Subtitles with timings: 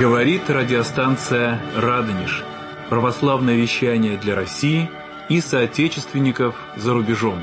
[0.00, 2.44] Говорит радиостанция «Радонеж».
[2.90, 4.90] Православное вещание для России
[5.30, 7.38] и соотечественников за рубежом.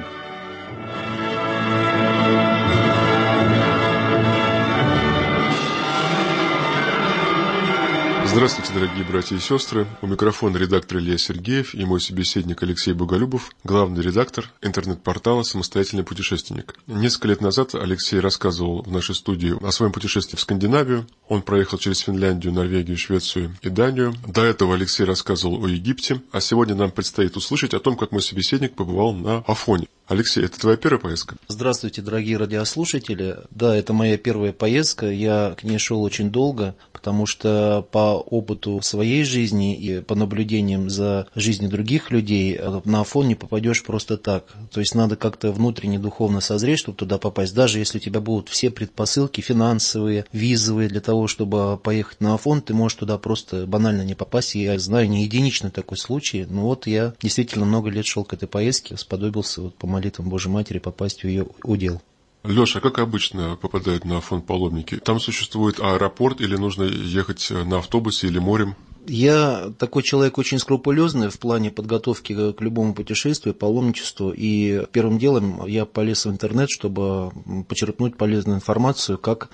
[8.34, 9.86] Здравствуйте, дорогие братья и сестры.
[10.02, 16.73] У микрофона редактор Илья Сергеев и мой собеседник Алексей Боголюбов, главный редактор интернет-портала «Самостоятельный путешественник».
[16.88, 21.05] Несколько лет назад Алексей рассказывал в нашей студии о своем путешествии в Скандинавию.
[21.27, 24.16] Он проехал через Финляндию, Норвегию, Швецию и Данию.
[24.26, 28.23] До этого Алексей рассказывал о Египте, а сегодня нам предстоит услышать о том, как мой
[28.23, 29.85] собеседник побывал на Афоне.
[30.05, 31.38] Алексей, это твоя первая поездка?
[31.48, 33.38] Здравствуйте, дорогие радиослушатели.
[33.52, 35.09] Да, это моя первая поездка.
[35.09, 40.89] Я к ней шел очень долго, потому что по опыту своей жизни и по наблюдениям
[40.89, 44.46] за жизнью других людей на Афон не попадешь просто так.
[44.71, 47.55] То есть надо как-то внутренне духовно созреть, чтобы туда попасть.
[47.55, 52.62] Даже если у тебя будут все предпосылки финансовые, визовые для того, чтобы поехать на Афон,
[52.62, 54.55] ты можешь туда просто банально не попасть.
[54.55, 56.46] Я знаю не единичный такой случай.
[56.49, 60.51] Но вот я действительно много лет шел к этой поездке, сподобился вот по молитвам Божьей
[60.51, 62.01] Матери попасть в ее удел.
[62.43, 64.97] Леша, как обычно попадают на фонд паломники?
[64.97, 68.75] Там существует аэропорт или нужно ехать на автобусе или морем?
[69.07, 74.34] Я такой человек очень скрупулезный в плане подготовки к любому путешествию, паломничеству.
[74.35, 77.31] И первым делом я полез в интернет, чтобы
[77.69, 79.50] почерпнуть полезную информацию, как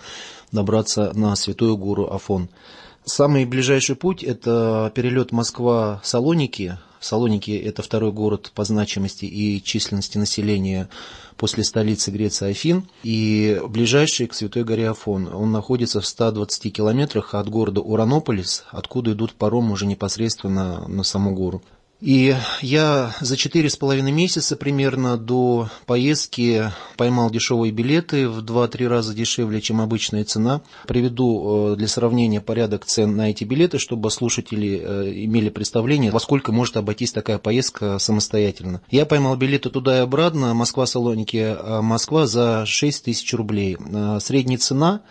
[0.51, 2.49] добраться на Святую гору Афон.
[3.05, 10.89] Самый ближайший путь– это перелет Москва-Салоники, Салоники– это второй город по значимости и численности населения
[11.37, 12.83] после столицы Греции Афин.
[13.03, 15.33] И ближайший к Святой горе Афон.
[15.33, 21.33] Он находится в 120 километрах от города Уранополис, откуда идут паром уже непосредственно на саму
[21.33, 21.61] гору.
[22.01, 28.87] И я за четыре с половиной месяца примерно до поездки поймал дешевые билеты в 2-3
[28.87, 30.61] раза дешевле, чем обычная цена.
[30.87, 36.21] Приведу э, для сравнения порядок цен на эти билеты, чтобы слушатели э, имели представление, во
[36.21, 38.81] сколько может обойтись такая поездка самостоятельно.
[38.89, 43.77] Я поймал билеты туда и обратно, Москва-Салоники, а Москва за 6 тысяч рублей.
[43.77, 45.01] Э, средняя цена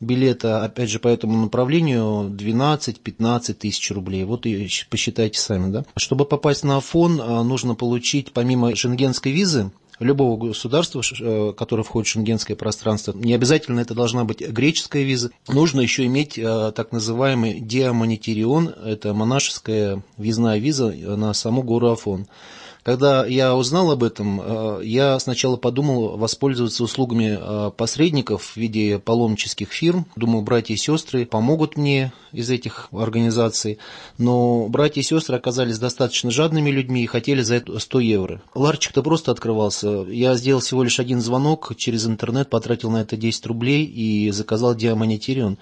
[0.00, 4.24] билета, опять же, по этому направлению 12-15 тысяч рублей.
[4.24, 5.84] Вот и посчитайте сами, да.
[5.96, 12.08] Чтобы попасть на Афон, а, нужно получить, помимо шенгенской визы, любого государства, э, которое входит
[12.08, 16.92] в шенгенское пространство, не обязательно это должна быть греческая виза, нужно еще иметь э, так
[16.92, 22.26] называемый диамонитирион, это монашеская визная виза на саму гору Афон.
[22.86, 29.00] Когда я узнал об этом, э, я сначала подумал воспользоваться услугами э, посредников в виде
[29.00, 30.06] паломнических фирм.
[30.14, 33.78] Думал, братья и сестры помогут мне из этих организаций.
[34.18, 38.42] Но братья и сестры оказались достаточно жадными людьми и хотели за это 100 евро.
[38.54, 40.04] Ларчик-то просто открывался.
[40.04, 44.76] Я сделал всего лишь один звонок через интернет, потратил на это 10 рублей и заказал
[44.76, 45.58] диамонетирион.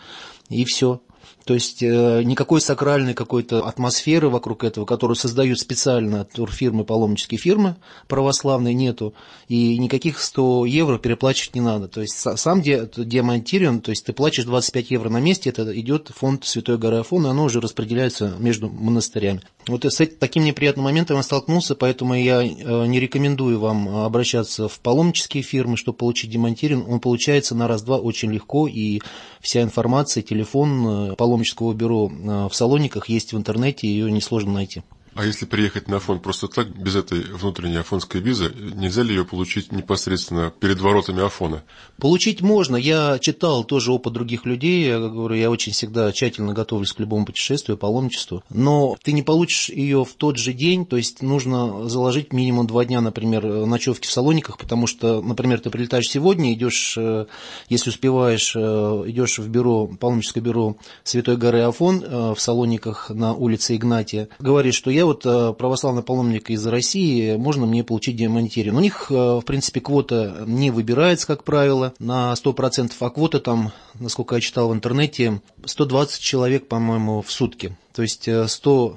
[0.50, 1.00] И все.
[1.44, 7.76] То есть э, никакой сакральной какой-то атмосферы вокруг этого, которую создают специально турфирмы, паломнические фирмы
[8.08, 9.14] православные, нету.
[9.48, 11.88] И никаких 100 евро переплачивать не надо.
[11.88, 16.44] То есть сам демонтируем, то есть ты платишь 25 евро на месте, это идет фонд
[16.44, 19.42] Святой горы Афон, и оно уже распределяется между монастырями.
[19.66, 24.78] Вот с таким неприятным моментом я столкнулся, поэтому я э, не рекомендую вам обращаться в
[24.80, 26.84] паломнические фирмы, чтобы получить демонтирин.
[26.86, 29.00] Он получается на раз-два очень легко, и
[29.40, 34.82] вся информация, телефон э, паломнического бюро э, в Салониках есть в интернете, ее несложно найти.
[35.14, 39.24] А если приехать на Афон просто так, без этой внутренней афонской визы, нельзя ли ее
[39.24, 41.62] получить непосредственно перед воротами Афона?
[41.98, 42.74] Получить можно.
[42.74, 44.86] Я читал тоже опыт других людей.
[44.86, 48.42] Я говорю, я очень всегда тщательно готовлюсь к любому путешествию, паломничеству.
[48.50, 52.84] Но ты не получишь ее в тот же день, то есть нужно заложить минимум два
[52.84, 57.26] дня, например, ночевки в Салониках, потому что, например, ты прилетаешь сегодня, идешь, э,
[57.68, 58.58] если успеваешь, э,
[59.06, 64.74] идешь в бюро, паломническое бюро Святой горы Афон э, в Салониках на улице Игнатия, говоришь,
[64.74, 68.76] что я вот э, православный паломник из России, можно мне получить демонтирин.
[68.76, 73.72] У них, э, в принципе, квота не выбирается, как правило, на 100%, а квота там,
[73.98, 77.76] насколько я читал в интернете, 120 человек, по-моему, в сутки.
[77.94, 78.96] То есть 100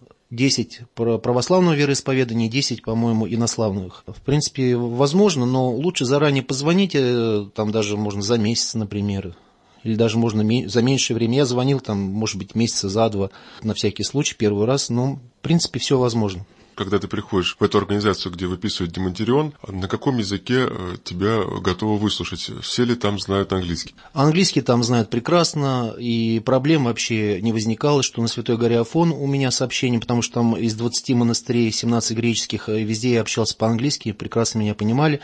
[0.00, 4.04] э, 10 православного вероисповедания, 10, по-моему, инославных.
[4.06, 9.34] В принципе, возможно, но лучше заранее позвоните, там даже можно за месяц, например,
[9.84, 11.38] или даже можно за меньшее время.
[11.38, 13.30] Я звонил там, может быть, месяца за два
[13.62, 16.44] на всякий случай, первый раз, но, в принципе, все возможно.
[16.78, 21.98] Когда ты приходишь в эту организацию, где выписывают демонтирион, на каком языке э, тебя готовы
[21.98, 22.50] выслушать?
[22.62, 23.96] Все ли там знают английский?
[24.12, 29.26] Английский там знают прекрасно, и проблем вообще не возникало, что на Святой горе Афон у
[29.26, 34.12] меня сообщение, потому что там из 20 монастырей 17 греческих, э, везде я общался по-английски,
[34.12, 35.18] прекрасно меня понимали.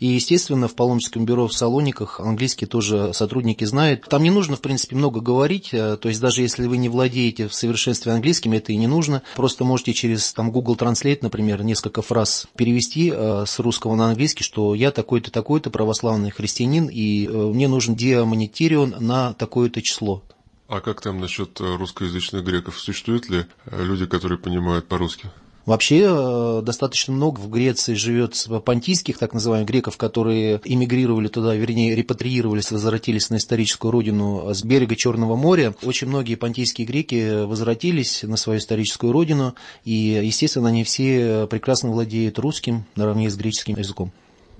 [0.00, 4.02] И, естественно, в паломническом бюро в Салониках английский тоже сотрудники знают.
[4.10, 7.48] Там не нужно, в принципе, много говорить, э, то есть даже если вы не владеете
[7.48, 9.22] в совершенстве английским, это и не нужно.
[9.36, 14.44] Просто можете через там, Google Translate, например, несколько фраз перевести э, с русского на английский,
[14.44, 20.22] что я такой-то, такой-то православный христианин, и э, мне нужен диамонитирион на такое-то число.
[20.68, 22.78] А как там насчет русскоязычных греков?
[22.78, 25.30] Существуют ли э, люди, которые понимают по-русски?
[25.68, 31.94] Вообще э, достаточно много в Греции живет понтийских, так называемых, греков, которые эмигрировали туда, вернее,
[31.94, 35.74] репатриировались, возвратились на историческую родину с берега Черного моря.
[35.82, 42.38] Очень многие понтийские греки возвратились на свою историческую родину, и, естественно, они все прекрасно владеют
[42.38, 44.10] русским наравне с греческим языком.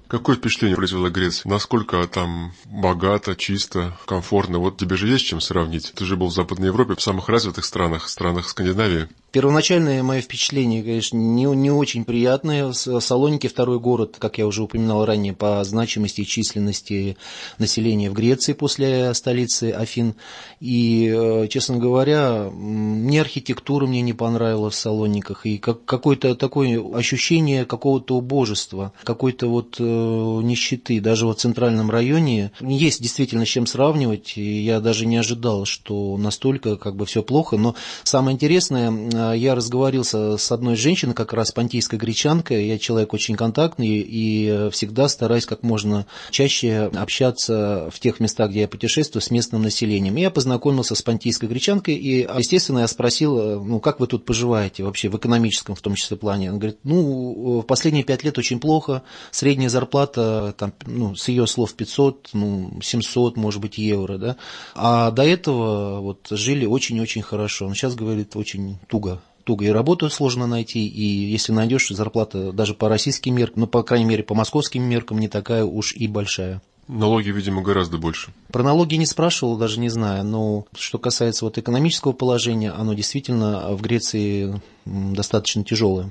[0.09, 1.51] Какое впечатление произвела Греция?
[1.51, 4.59] Насколько там богато, чисто, комфортно?
[4.59, 5.93] Вот тебе же есть чем сравнить.
[5.95, 9.09] Ты же был в Западной Европе, в самых развитых странах, странах Скандинавии.
[9.31, 12.73] Первоначальное мое впечатление, конечно, не, не очень приятное.
[12.73, 17.19] Салоники второй город, как я уже упоминал ранее, по значимости и численности
[17.59, 20.15] населения в Греции после столицы Афин.
[20.61, 26.83] И, э, честно говоря, ни архитектура мне не понравилась в Салониках, и как, какое-то такое
[26.95, 31.01] ощущение какого-то убожества, какой-то вот э, нищеты.
[31.01, 36.17] Даже в центральном районе есть действительно с чем сравнивать, и я даже не ожидал, что
[36.17, 37.59] настолько как бы все плохо.
[37.59, 37.75] Но
[38.05, 42.67] самое интересное, Э, я разговорился с одной женщиной, как раз понтийской гречанкой.
[42.67, 48.61] Я человек очень контактный и всегда стараюсь как можно чаще общаться в тех местах, где
[48.61, 50.17] я путешествую, с местным населением.
[50.17, 54.83] И я познакомился с понтийской гречанкой, и, естественно, я спросил, ну, как вы тут поживаете
[54.83, 56.53] вообще в экономическом, в том числе, плане.
[56.53, 61.47] Он говорит, ну, в последние пять лет очень плохо, средняя зарплата, там, ну, с ее
[61.47, 64.37] слов 500, ну, 700, может быть, евро, да,
[64.75, 67.67] а до этого вот жили очень-очень хорошо.
[67.67, 69.18] Он сейчас говорит очень туго
[69.49, 73.83] туго и работу сложно найти, и если найдешь, зарплата даже по российским меркам, ну, по
[73.83, 76.61] крайней мере, по московским меркам не такая уж и большая.
[76.87, 78.31] Налоги, видимо, гораздо больше.
[78.53, 83.75] Про налоги не спрашивал, даже не знаю, но что касается вот экономического положения, оно действительно
[83.75, 86.11] в Греции достаточно тяжелое.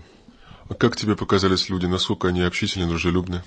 [0.68, 3.44] А как тебе показались люди, насколько они общительны, дружелюбны?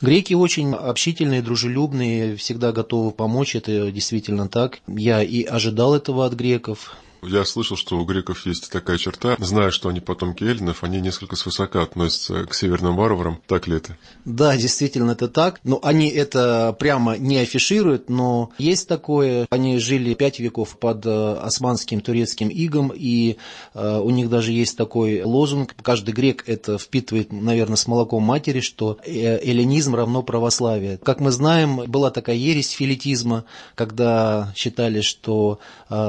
[0.00, 4.78] Греки очень общительные, дружелюбные, всегда готовы помочь, это действительно так.
[4.86, 6.96] Я и ожидал этого от греков.
[7.26, 9.36] Я слышал, что у греков есть такая черта.
[9.38, 13.40] Зная, что они потомки эллинов, они несколько свысока относятся к северным варварам.
[13.46, 13.96] Так ли это?
[14.24, 15.60] Да, действительно, это так.
[15.64, 19.46] Но они это прямо не афишируют, но есть такое.
[19.50, 23.36] Они жили пять веков под э, османским турецким игом, и
[23.74, 25.74] э, у них даже есть такой лозунг.
[25.82, 30.98] Каждый грек это впитывает, наверное, с молоком матери, что э, эллинизм равно православие.
[30.98, 33.44] Как мы знаем, была такая ересь филитизма,
[33.74, 35.58] когда считали, что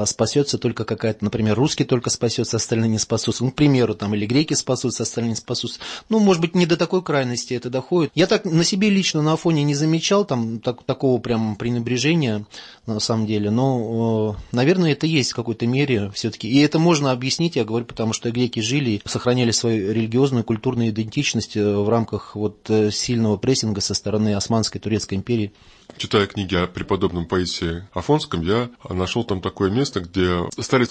[0.06, 3.44] спасется только какая какая-то, например, русский только спасется, остальные не спасутся.
[3.44, 5.78] Ну, к примеру, там, или греки спасутся, остальные не спасутся.
[6.08, 8.10] Ну, может быть, не до такой крайности это доходит.
[8.16, 12.44] Я так на себе лично на Афоне не замечал там так, такого прям пренебрежения,
[12.86, 13.50] на самом деле.
[13.50, 16.48] Но, э, наверное, это есть в какой-то мере все-таки.
[16.48, 21.56] И это можно объяснить, я говорю, потому что греки жили, сохраняли свою религиозную, культурную идентичность
[21.56, 25.52] э, в рамках вот э, сильного прессинга со стороны Османской Турецкой империи.
[25.96, 30.40] Читая книги о преподобном Паисии Афонском, я нашел там такое место, где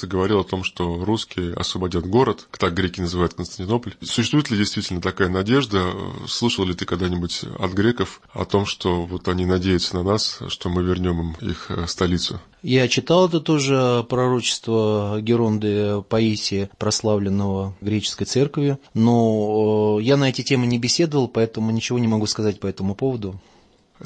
[0.05, 3.93] старица говорил о том, что русские освободят город, так греки называют Константинополь.
[4.01, 5.91] Существует ли действительно такая надежда?
[6.27, 10.69] Слышал ли ты когда-нибудь от греков о том, что вот они надеются на нас, что
[10.69, 12.39] мы вернем им их э, столицу?
[12.61, 20.41] Я читал это тоже пророчество Геронды Паисия, прославленного греческой церкви, но э, я на эти
[20.41, 23.39] темы не беседовал, поэтому ничего не могу сказать по этому поводу.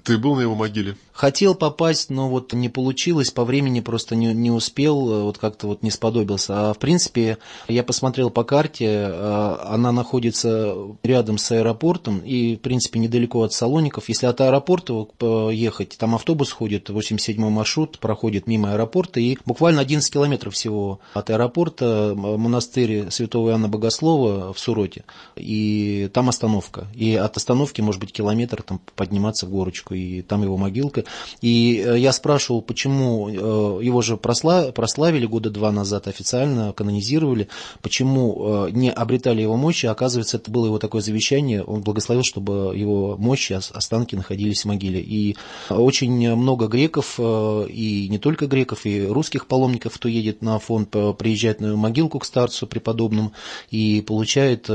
[0.03, 0.95] Ты был на его могиле?
[1.19, 5.83] Хотел попасть, но вот не получилось, по времени просто не, не успел, вот как-то вот
[5.83, 6.69] не сподобился.
[6.69, 12.59] А в принципе, я посмотрел по карте, а, она находится рядом с аэропортом и, в
[12.59, 14.07] принципе, недалеко от Салоников.
[14.07, 15.07] Если от аэропорта
[15.49, 21.29] ехать, там автобус ходит, 87 маршрут, проходит мимо аэропорта, и буквально 11 километров всего от
[21.29, 25.03] аэропорта монастырь Святого Иоанна Богослова в Суроте,
[25.35, 26.87] и там остановка.
[26.93, 31.03] И от остановки, может быть, километр там подниматься в гору Афоночку, и там его могилка.
[31.41, 37.47] И я спрашивал, почему его же прославили года два назад официально, канонизировали,
[37.81, 43.15] почему не обретали его мощи, оказывается, это было его такое завещание, он благословил, чтобы его
[43.17, 45.01] мощи, останки находились в могиле.
[45.01, 45.35] И
[45.69, 51.61] очень много греков, и не только греков, и русских паломников, кто едет на Афон, приезжает
[51.61, 53.33] на могилку к старцу преподобному
[53.71, 54.69] и получает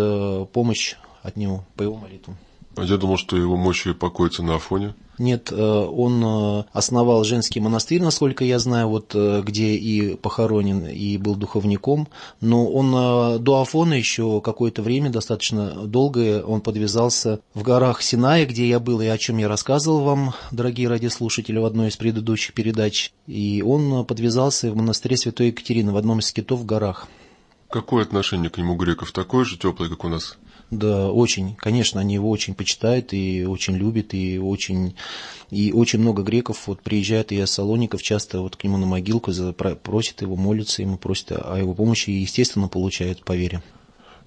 [0.53, 2.37] помощь от него по его молитвам.
[2.77, 4.95] А я думал, что его мощи покоятся на Афоне.
[5.19, 10.87] Нет, э, он э, основал женский монастырь, насколько я знаю, вот э, где и похоронен,
[10.87, 12.09] и был духовником.
[12.41, 18.69] Но он до Афона еще какое-то время, достаточно долгое, он подвязался в горах Синая, где
[18.69, 23.13] я был, и о чем я рассказывал вам, дорогие радиослушатели, в одной из предыдущих передач.
[23.27, 27.07] И он подвязался в монастыре Святой Екатерины, в одном из китов в горах.
[27.71, 29.13] Какое отношение к нему греков?
[29.13, 30.39] Такое же теплое, как у нас?
[30.75, 31.55] Да, очень.
[31.55, 34.97] Конечно, они его очень почитают и очень любят, и очень,
[35.51, 39.31] и очень много греков вот приезжают и Салоников часто вот к нему на могилку,
[39.83, 43.63] просят его, молятся ему, просят о его помощи и, естественно, получают по вере.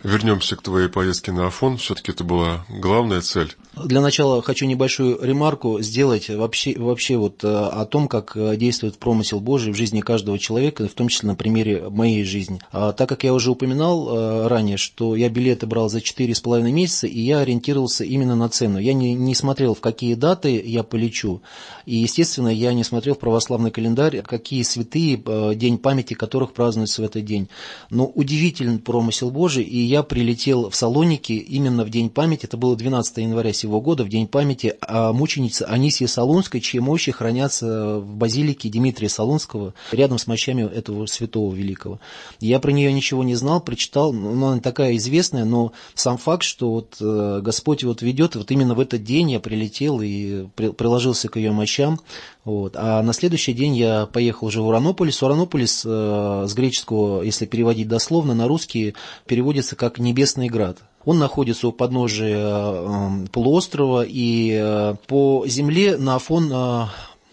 [0.04, 1.78] Вернемся к твоей поездке на Афон.
[1.78, 3.56] Все-таки это была главная цель.
[3.74, 8.98] Для начала хочу небольшую ремарку сделать вообще, вообще вот э, о том, как э, действует
[8.98, 12.60] промысел Божий в жизни каждого человека, в том числе на примере моей жизни.
[12.72, 17.08] А, так как я уже упоминал э, ранее, что я билеты брал за 4,5 месяца,
[17.08, 18.78] и я ориентировался именно на цену.
[18.80, 21.42] Я не, не смотрел, в какие даты я полечу.
[21.86, 25.22] И, естественно, я не смотрел в православный календарь, какие святые,
[25.56, 27.50] день памяти которых празднуется в этот день.
[27.90, 32.76] Но удивительный промысел Божий, и я прилетел в Салоники именно в День памяти, это было
[32.76, 38.16] 12 января сего года, в День памяти о мученице Анисии Солунской, чьи мощи хранятся в
[38.16, 42.00] базилике Дмитрия Солунского, рядом с мощами этого святого великого.
[42.40, 46.98] Я про нее ничего не знал, прочитал, она такая известная, но сам факт, что вот
[47.00, 51.52] э, Господь вот ведет, вот именно в этот день я прилетел и приложился к ее
[51.52, 52.00] мощам,
[52.48, 52.78] вот.
[52.78, 55.22] А на следующий день я поехал уже в Уранополис.
[55.22, 58.94] Уранополис э, с греческого, если переводить дословно, на русский
[59.26, 60.78] переводится как «небесный град».
[61.04, 66.86] Он находится у подножия э, полуострова, и э, по земле на Афон э,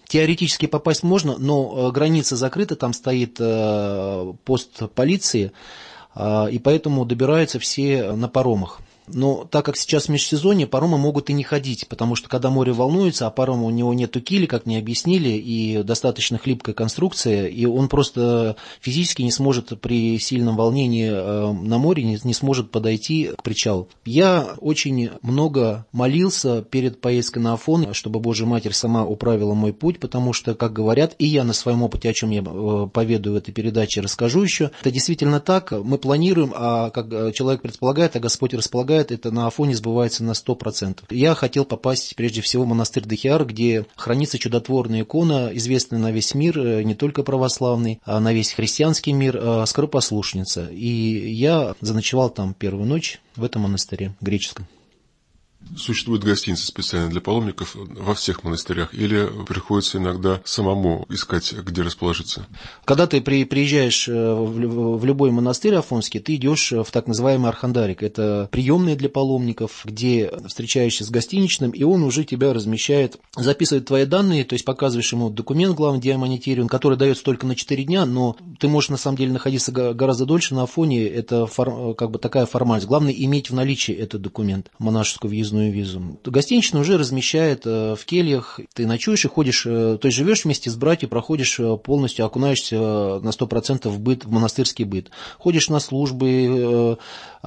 [0.08, 3.36] теоретически попасть можно, но граница закрыта, там стоит
[4.44, 5.52] пост полиции,
[6.18, 8.80] и поэтому добираются все на паромах.
[9.06, 13.26] Но так как сейчас межсезонье, паромы могут и не ходить, потому что когда море волнуется,
[13.26, 17.88] а паром у него нету кили, как мне объяснили, и достаточно хлипкая конструкция, и он
[17.88, 23.42] просто физически не сможет при сильном волнении э, на море, не, не сможет подойти к
[23.42, 23.88] причалу.
[24.04, 30.00] Я очень много молился перед поездкой на Афон, чтобы Божья Матерь сама управила мой путь,
[30.00, 33.38] потому что, как говорят, и я на своем опыте, о чем я э, поведаю в
[33.38, 38.54] этой передаче, расскажу еще, это действительно так, мы планируем, а как человек предполагает, а Господь
[38.54, 41.04] располагает, предполагает, это на Афоне сбывается на 100%.
[41.10, 46.34] Я хотел попасть прежде всего в монастырь Дахиар, где хранится чудотворная икона, известная на весь
[46.34, 50.68] мир, э, не только православный, а на весь христианский мир, э, скоропослушница.
[50.70, 54.66] И я заночевал там первую ночь в этом монастыре греческом.
[55.76, 62.46] Существует гостиница специально для паломников во всех монастырях или приходится иногда самому искать, где расположиться?
[62.84, 68.02] Когда ты при, приезжаешь э, в, любой монастырь афонский, ты идешь в так называемый архандарик.
[68.02, 74.04] Это приемная для паломников, где встречаешься с гостиничным, и он уже тебя размещает, записывает твои
[74.04, 78.36] данные, то есть показываешь ему документ главный диамонитириум, который дается только на 4 дня, но
[78.58, 82.46] ты можешь на самом деле находиться гораздо дольше на Афоне, это фор, как бы такая
[82.46, 82.86] формальность.
[82.86, 86.18] Главное иметь в наличии этот документ, монашескую въездную въездную визу.
[86.24, 90.70] Гостиничный уже размещает э, в кельях, ты ночуешь и ходишь, э, то есть живешь вместе
[90.70, 95.10] с братьями, проходишь э, полностью, окунаешься на 100% в быт, в монастырский быт.
[95.38, 96.98] Ходишь на службы,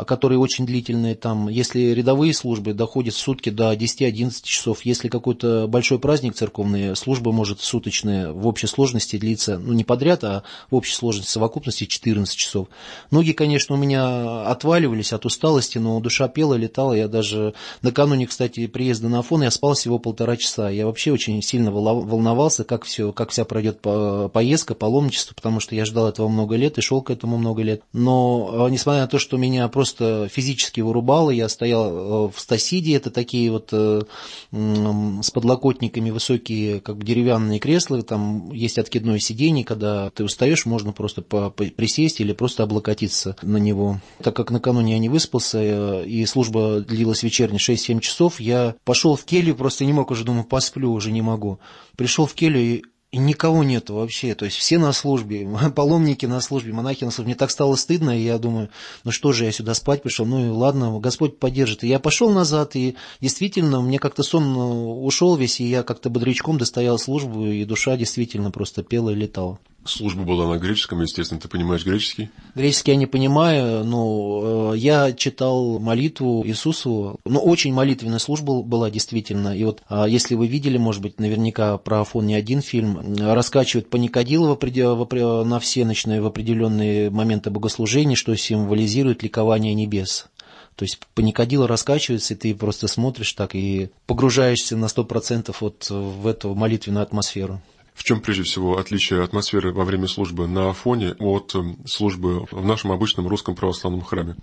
[0.06, 5.68] которые очень длительные, там, если рядовые службы доходят в сутки до 10-11 часов, если какой-то
[5.68, 10.76] большой праздник церковный, служба может суточная в общей сложности длиться, ну, не подряд, а в
[10.76, 12.68] общей сложности совокупности 14 часов.
[13.12, 17.54] Ноги, конечно, у меня отваливались от усталости, но душа пела, летала, я даже
[17.98, 20.70] Накануне, кстати, приезда на Афон я спал всего полтора часа.
[20.70, 25.84] Я вообще очень сильно волновался, как, все, как вся пройдет поездка, паломничество, потому что я
[25.84, 27.82] ждал этого много лет и шел к этому много лет.
[27.94, 32.96] Но э, несмотря на то, что меня просто физически вырубало, я стоял э, в Стасиде,
[32.96, 34.04] это такие вот э,
[34.52, 41.24] с подлокотниками высокие, как деревянные кресла, там есть откидное сиденье, когда ты устаешь, можно просто
[41.24, 44.00] присесть или просто облокотиться на него.
[44.22, 49.16] Так как накануне я не выспался, и служба длилась вечерней 6 7 часов, я пошел
[49.16, 51.60] в келью, просто не мог уже, думаю, посплю, уже не могу.
[51.96, 56.42] Пришел в келью и и никого нет вообще, то есть все на службе, паломники на
[56.42, 57.30] службе, монахи на службе.
[57.30, 58.70] Мне так стало стыдно, и я думаю,
[59.06, 61.86] ну что же, я сюда спать пришел, ну и ладно, Господь поддержит.
[61.86, 66.10] И я пошел назад, и действительно, мне как-то сон э, ушел весь, и я как-то
[66.10, 69.58] бодрячком достоял службу, и душа действительно просто пела и летала.
[69.88, 72.30] Служба была на греческом, естественно, ты понимаешь греческий?
[72.56, 78.92] Греческий я не понимаю, но э, я читал молитву Иисусу, ну, очень молитвенная служба была
[78.92, 83.16] действительно, и вот а, если вы видели, может быть, наверняка про Афон не один фильм,
[83.18, 84.58] раскачивают Паникадилова
[85.44, 90.28] на всеночные в определенные моменты богослужения, что символизирует ликование небес.
[90.78, 96.28] То есть паникодила раскачивается, и ты просто смотришь так и погружаешься на 100% вот в
[96.28, 97.62] эту молитвенную атмосферу.
[97.98, 102.64] В чем прежде всего отличие атмосферы во время службы на Афоне от эм, службы в
[102.64, 104.38] нашем обычном русском православном храме?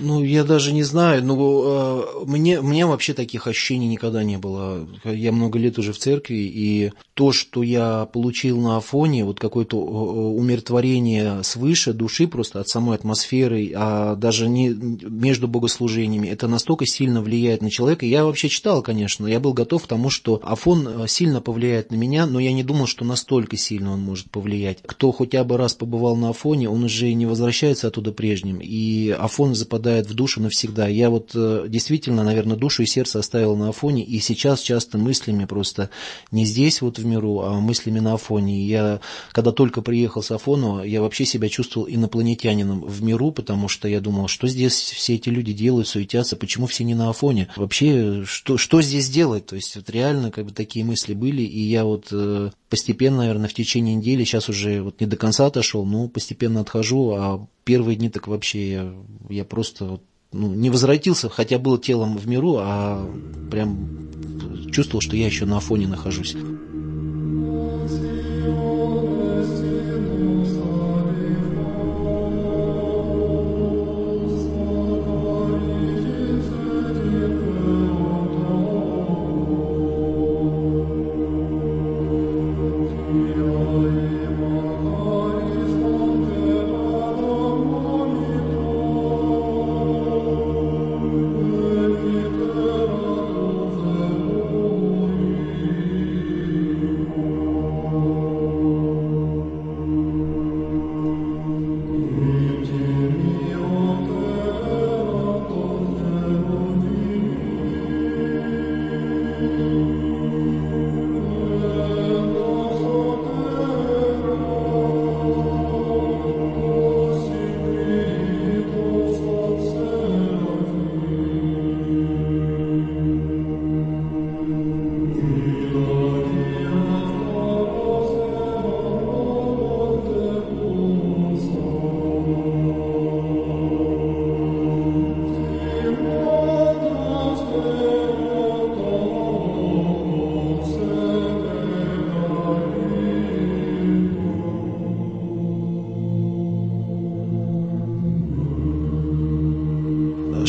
[0.00, 1.24] Ну, я даже не знаю.
[1.24, 4.86] Ну, э, мне, мне вообще таких ощущений никогда не было.
[5.04, 9.78] Я много лет уже в церкви, и то, что я получил на Афоне, вот какое-то
[9.78, 17.22] умиротворение свыше души просто от самой атмосферы, а даже не между богослужениями, это настолько сильно
[17.22, 18.04] влияет на человека.
[18.04, 21.96] Я вообще читал, конечно, я был готов к тому, что Афон э, сильно повлияет на
[21.96, 24.78] меня, но я не думал, что настолько сильно он может повлиять.
[24.84, 29.54] Кто хотя бы раз побывал на Афоне, он уже не возвращается оттуда прежним, и Афон
[29.54, 30.88] западает западает в душу навсегда.
[30.88, 35.44] Я вот э, действительно, наверное, душу и сердце оставил на Афоне, и сейчас часто мыслями
[35.44, 35.90] просто
[36.32, 38.66] не здесь вот в миру, а мыслями на Афоне.
[38.66, 39.00] Я,
[39.30, 44.00] когда только приехал с Афону, я вообще себя чувствовал инопланетянином в миру, потому что я
[44.00, 47.48] думал, что здесь все эти люди делают, суетятся, почему все не на Афоне?
[47.56, 49.46] Вообще, что, что здесь делать?
[49.46, 53.48] То есть вот реально как бы такие мысли были, и я вот э, постепенно, наверное,
[53.48, 57.96] в течение недели, сейчас уже вот не до конца отошел, но постепенно отхожу, а первые
[57.96, 58.94] дни так вообще я,
[59.28, 60.00] я просто
[60.32, 63.08] ну, не возвратился, хотя был телом в миру, а
[63.50, 66.36] прям чувствовал, что я еще на фоне нахожусь.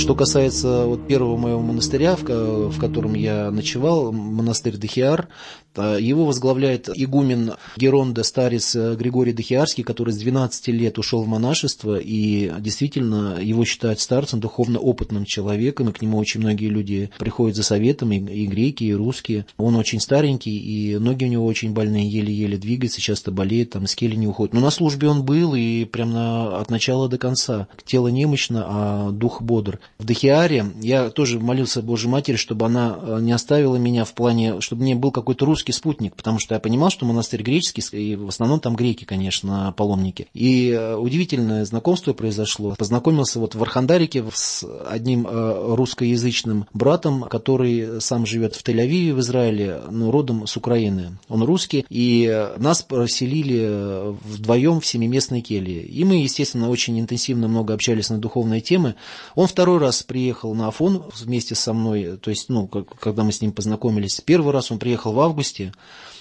[0.08, 5.28] Что касается вот первого моего монастыря, в, в котором я ночевал, монастырь Дахиар,
[5.76, 12.50] его возглавляет игумен Геронда старец Григорий Дахиарский, который с 12 лет ушел в монашество, и
[12.60, 17.63] действительно его считают старцем, духовно опытным человеком, и к нему очень многие люди приходят за
[17.63, 19.46] советом, и, и греки, и русские.
[19.58, 23.93] Он очень старенький, и ноги у него очень больные, еле-еле двигается, часто болеет, там с
[23.93, 24.54] кели не уходит.
[24.54, 27.67] Но на службе он был, и прям на, от начала до конца.
[27.86, 30.66] Тело немощно, а дух бодр в Дахиаре.
[30.82, 34.96] Я тоже молился Божьей Матери, чтобы она э, не оставила меня в плане, чтобы мне
[34.96, 38.76] был какой-то русский спутник, потому что я понимал, что монастырь греческий, и в основном там
[38.76, 40.28] греки, конечно, паломники.
[40.34, 42.76] И э, удивительное знакомство произошло.
[42.78, 49.20] Познакомился вот в Архандарике с одним э, русскоязычным братом, который сам живет в Тель-Авиве в
[49.20, 51.18] Израиле, но родом с Украины.
[51.28, 55.82] Он русский, и нас поселили вдвоем в семиместной келье.
[55.82, 58.96] И мы, естественно, очень интенсивно много общались на духовные темы.
[59.36, 63.23] Он второй раз раз приехал на Афон вместе со мной, то есть, ну, как, когда
[63.23, 64.21] мы с ним познакомились.
[64.21, 65.71] Первый раз он приехал в августе,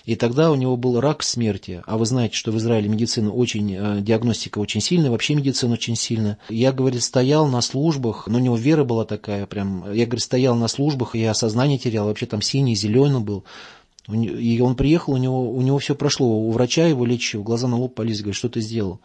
[0.04, 1.82] и тогда у него был рак смерти.
[1.84, 5.96] А вы знаете, что в Израиле медицина очень, э, диагностика очень сильная, вообще медицина очень
[5.96, 6.38] сильная.
[6.48, 9.92] Я, говорит, стоял на службах, но у него вера была такая прям.
[9.92, 13.44] Я, говорит, стоял на службах, и я сознание терял, вообще там синий, зеленый был.
[14.08, 16.28] И он приехал, у него, у него все прошло.
[16.28, 19.00] У врача его лечащего глаза на лоб полезли, говорит, что ты сделал?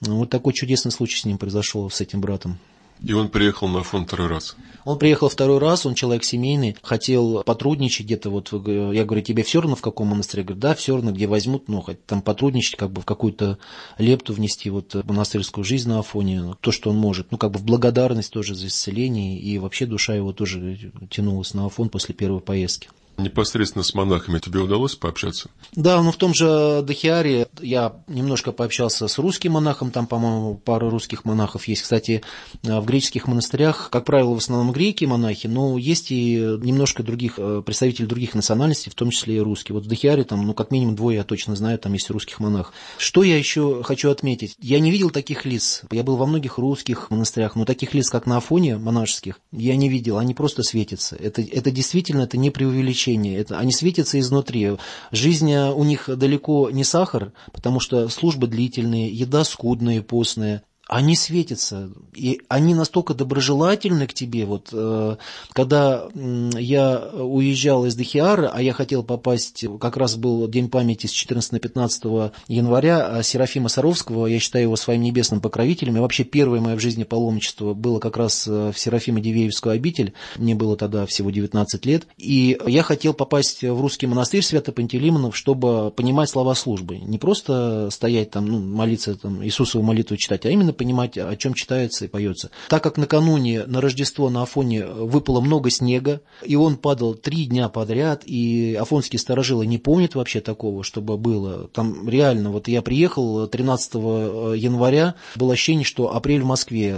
[0.00, 2.58] Вот такой чудесный случай с ним произошел, с этим братом.
[3.06, 4.56] И он приехал на Афон второй раз?
[4.84, 9.60] Он приехал второй раз, он человек семейный, хотел потрудничать где-то, вот я говорю, тебе все
[9.60, 10.42] равно в каком монастыре?
[10.42, 13.58] Говорит, да, все равно, где возьмут, ну, хоть там потрудничать, как бы в какую-то
[13.98, 17.64] лепту внести вот монастырскую жизнь на Афоне, то, что он может, ну, как бы в
[17.64, 22.88] благодарность тоже за исцеление, и вообще душа его тоже тянулась на Афон после первой поездки.
[23.18, 25.50] Непосредственно с монахами тебе удалось пообщаться?
[25.76, 30.88] Да, ну в том же Дахиаре я немножко пообщался с русским монахом, там, по-моему, пара
[30.88, 31.82] русских монахов есть.
[31.82, 32.22] Кстати,
[32.62, 37.34] э, в греческих монастырях, как правило, в основном греки монахи, но есть и немножко других
[37.36, 39.74] э, представителей других национальностей, в том числе и русские.
[39.74, 42.72] Вот в Дахиаре там, ну, как минимум двое, я точно знаю, там есть русских монах.
[42.96, 44.56] Что я еще хочу отметить?
[44.58, 45.82] Я не видел таких лиц.
[45.90, 49.90] Я был во многих русских монастырях, но таких лиц, как на Афоне монашеских, я не
[49.90, 50.16] видел.
[50.16, 51.14] Они просто светятся.
[51.16, 54.76] Это, это действительно, это не преувеличение свечение, это, они светятся изнутри.
[55.10, 61.16] Жизнь э, у них далеко не сахар, потому что службы длительные, еда скудная, постная они
[61.16, 64.44] светятся, и они настолько доброжелательны к тебе.
[64.44, 65.16] Вот, э,
[65.52, 71.10] когда я уезжал из Дахиара, а я хотел попасть, как раз был день памяти с
[71.10, 76.24] 14 на 15 января, а Серафима Саровского, я считаю его своим небесным покровителем, и вообще
[76.24, 81.06] первое мое в жизни паломничество было как раз э, в Серафимо-Дивеевскую обитель, мне было тогда
[81.06, 86.98] всего 19 лет, и я хотел попасть в русский монастырь Свято-Пантелеймонов, чтобы понимать слова службы,
[86.98, 91.54] не просто стоять там, ну, молиться там, Иисусову молитву читать, а именно понимать, о чем
[91.54, 92.50] читается и поется.
[92.68, 97.68] Так как накануне на Рождество на Афоне выпало много снега, и он падал три дня
[97.68, 101.68] подряд, и афонские сторожилы не помнят вообще такого, чтобы было.
[101.68, 106.96] Там реально, вот я приехал 13 января, было ощущение, что апрель в Москве.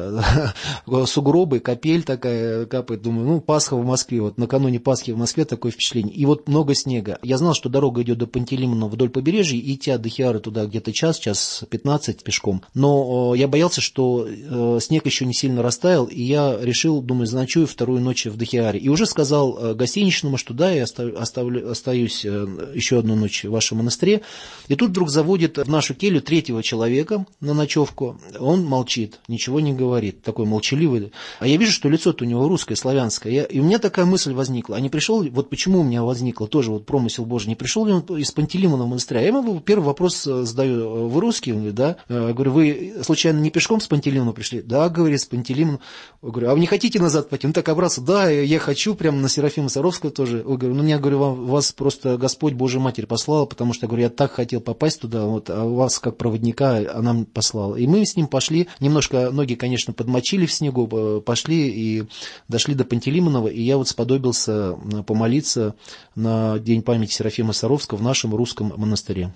[1.06, 3.02] Сугробы, капель такая капает.
[3.02, 4.20] Думаю, ну, Пасха в Москве.
[4.20, 6.14] Вот накануне Пасхи в Москве такое впечатление.
[6.14, 7.18] И вот много снега.
[7.22, 10.92] Я знал, что дорога идет до Пантелеймона вдоль побережья, и идти от Дахиары туда где-то
[10.92, 12.62] час, час 15 пешком.
[12.74, 17.66] Но я боялся, что э, снег еще не сильно растаял, и я решил, думаю, заночую
[17.66, 18.78] вторую ночь в Дахиаре.
[18.78, 23.50] И уже сказал э, гостиничному, что да, я оставлю, остаюсь э, еще одну ночь в
[23.50, 24.22] вашем монастыре.
[24.68, 28.20] И тут вдруг заводит в нашу келью третьего человека на ночевку.
[28.38, 31.12] Он молчит, ничего не говорит, такой молчаливый.
[31.40, 33.32] А я вижу, что лицо-то у него русское, славянское.
[33.32, 34.76] Я, и у меня такая мысль возникла.
[34.76, 37.92] А не пришел, вот почему у меня возникло тоже вот промысел Божий, не пришел ли
[37.92, 39.20] он из Пантелеймона монастыря?
[39.20, 41.52] Я ему первый вопрос задаю, вы русский?
[41.52, 41.96] Он говорит, да.
[42.08, 44.60] Я говорю, вы случайно не пешком с Пантелеймоном пришли?
[44.60, 45.80] Да, говорит, с Пантелеймоном.
[46.22, 47.46] Я говорю, а вы не хотите назад пойти?
[47.46, 50.38] Он так обрался, да, я хочу, прямо на Серафима Саровского тоже.
[50.38, 54.02] Я говорю, ну, я говорю, вам, вас просто Господь, Божья Матерь послала, потому что, говорю,
[54.02, 57.76] я так хотел попасть туда, вот, а вас как проводника она послала.
[57.76, 62.04] И мы с ним пошли, немножко ноги, конечно, подмочили в снегу, э, пошли и
[62.48, 65.76] дошли до Пантелеймонова, и я вот сподобился э, помолиться
[66.16, 69.32] на День памяти Серафима Саровского в нашем русском монастыре.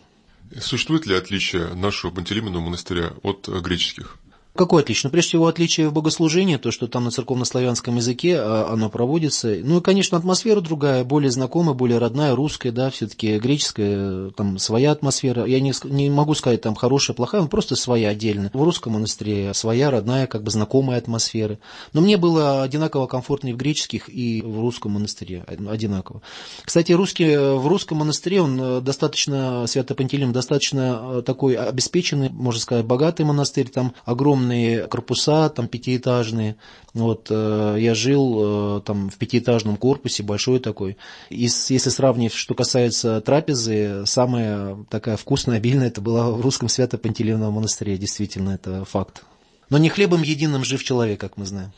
[0.60, 4.16] Существует ли отличие нашего Пантелеймонова монастыря от греческих?
[4.58, 5.06] Какое отличие?
[5.06, 9.56] Ну, прежде всего, отличие в богослужении, то, что там на церковно-славянском языке а, оно проводится.
[9.62, 14.90] Ну и, конечно, атмосфера другая, более знакомая, более родная, русская, да, все-таки греческая, там своя
[14.90, 15.44] атмосфера.
[15.44, 18.50] Я не, не могу сказать, там хорошая, плохая, но просто своя отдельно.
[18.52, 21.60] В русском монастыре своя, родная, как бы знакомая атмосфера.
[21.92, 26.20] Но мне было одинаково комфортно и в греческих, и в русском монастыре одинаково.
[26.64, 32.84] Кстати, русский, в русском монастыре он э, достаточно, Свято-Пантелейм, достаточно э, такой обеспеченный, можно сказать,
[32.84, 36.56] богатый монастырь, там огромный огромные корпуса, там пятиэтажные.
[36.94, 40.96] Вот э, я жил э, там в пятиэтажном корпусе, большой такой.
[41.30, 47.54] И если сравнивать, что касается трапезы, самая такая вкусная, обильная, это была в русском Свято-Пантелеймоновом
[47.54, 49.22] монастыре, действительно, это факт.
[49.70, 51.72] Но не хлебом единым жив человек, как мы знаем.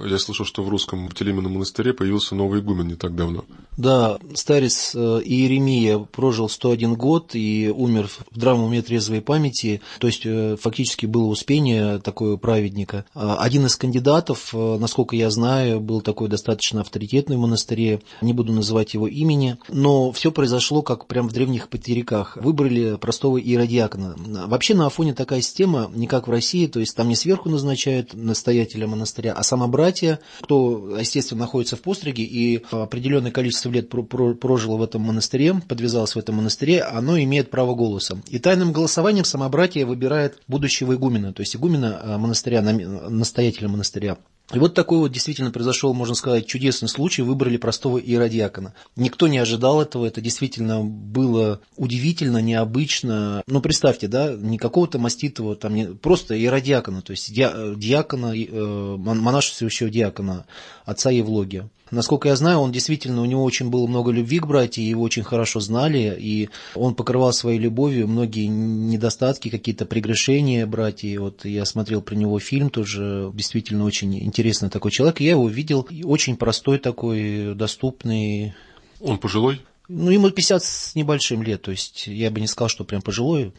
[0.00, 3.44] Я слышал, что в русском Птелеменном монастыре появился новый игумен не так давно.
[3.76, 10.06] Да, старец э, Иеремия прожил 101 год и умер в здравом уме трезвой памяти, то
[10.06, 13.04] есть э, фактически было успение такого праведника.
[13.14, 18.32] А один из кандидатов, э, насколько я знаю, был такой достаточно авторитетный в монастыре, не
[18.32, 22.36] буду называть его имени, но все произошло как прям в древних патериках.
[22.36, 24.16] Выбрали простого иеродиакона.
[24.46, 28.14] Вообще на Афоне такая система, не как в России, то есть там не сверху назначают
[28.14, 34.76] настоятеля монастыря, а сам братья, кто, естественно, находится в постриге и определенное количество лет прожило
[34.76, 38.22] в этом монастыре, подвязалось в этом монастыре, оно имеет право голоса.
[38.28, 44.18] И тайным голосованием самобратье выбирает будущего игумена, то есть игумена а, монастыря, настоятеля монастыря.
[44.52, 47.22] И вот такой вот действительно произошел, можно сказать, чудесный случай.
[47.22, 48.74] Выбрали простого иеродиакона.
[48.96, 50.04] Никто не ожидал этого.
[50.04, 53.42] Это действительно было удивительно, необычно.
[53.46, 59.88] Но представьте, да, не какого-то маститого, там, не, просто иеродиакона, то есть диакона, э, монашествующего
[59.88, 60.44] диакона,
[60.84, 61.70] отца Евлогия.
[61.92, 65.24] Насколько я знаю, он действительно, у него очень было много любви к братьям, его очень
[65.24, 71.20] хорошо знали, и он покрывал своей любовью многие недостатки, какие-то прегрешения братьев.
[71.20, 75.20] Вот я смотрел про него фильм тоже, действительно очень интересный такой человек.
[75.20, 78.54] Я его видел, очень простой такой, доступный.
[78.98, 79.60] Он пожилой?
[79.88, 83.52] Ну, ему 50 с небольшим лет, то есть я бы не сказал, что прям пожилой,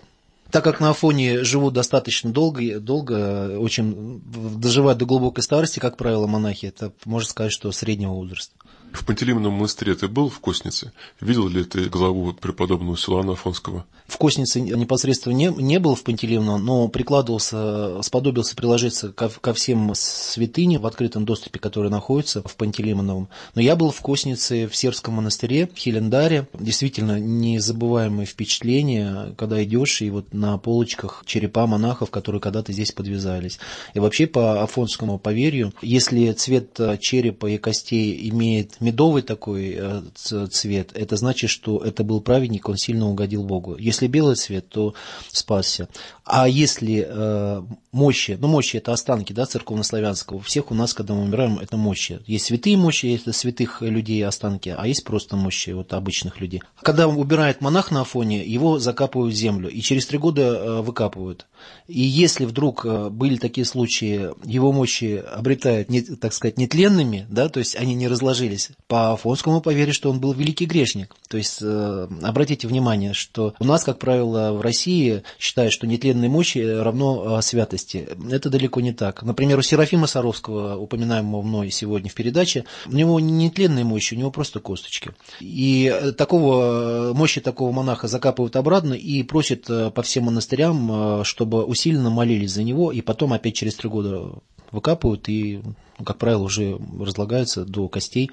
[0.54, 6.28] так как на Афоне живут достаточно долго, долго, очень доживают до глубокой старости, как правило,
[6.28, 8.54] монахи, это можно сказать, что среднего возраста.
[8.94, 10.92] В Пантелеймоновом монастыре ты был в Коснице?
[11.20, 13.86] Видел ли ты главу преподобного Силуана Афонского?
[14.06, 19.94] В Коснице непосредственно не, не был в Пантелеймоновом, но прикладывался, сподобился приложиться ко, ко всем
[19.96, 23.30] святыням в открытом доступе, которые находятся в Пантелеймоновом.
[23.56, 26.48] Но я был в Коснице, в Сербском монастыре, в Хелендаре.
[26.54, 33.58] Действительно, незабываемые впечатления, когда идешь, и вот на полочках черепа монахов, которые когда-то здесь подвязались.
[33.96, 40.92] И вообще по афонскому поверью, если цвет черепа и костей имеет медовый такой э, цвет,
[40.94, 43.78] это значит, что это был праведник, он сильно угодил Богу.
[43.78, 44.94] Если белый цвет, то
[45.32, 45.88] спасся.
[46.26, 51.14] А если э, мощи, ну мощи это останки, да, церковнославянского, у всех у нас, когда
[51.14, 52.20] мы умираем, это мощи.
[52.28, 56.62] Есть святые мощи, есть святых людей останки, а есть просто мощи вот обычных людей.
[56.82, 61.48] Когда убирает монах на Афоне, его закапывают в землю, и через три года э, выкапывают.
[61.88, 67.76] И если вдруг были такие случаи, его мощи обретают, так сказать, нетленными, да, то есть
[67.76, 71.16] они не разложились, по Афонскому поверить, что он был великий грешник.
[71.30, 76.30] То есть э, обратите внимание, что у нас, как правило, в России считают, что нетленные
[76.30, 78.08] мощи равно святости.
[78.30, 79.24] Это далеко не так.
[79.24, 84.18] Например, у Серафима Саровского, упоминаемого мной сегодня в передаче, у него не нетленные мощи, у
[84.18, 85.12] него просто косточки.
[85.40, 92.52] И такого, мощи такого монаха закапывают обратно и просят по всем монастырям, чтобы усиленно молились
[92.52, 94.34] за него, и потом опять через три года
[94.74, 95.62] выкапывают и,
[96.04, 98.32] как правило, уже разлагаются до костей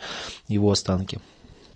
[0.48, 1.20] его останки.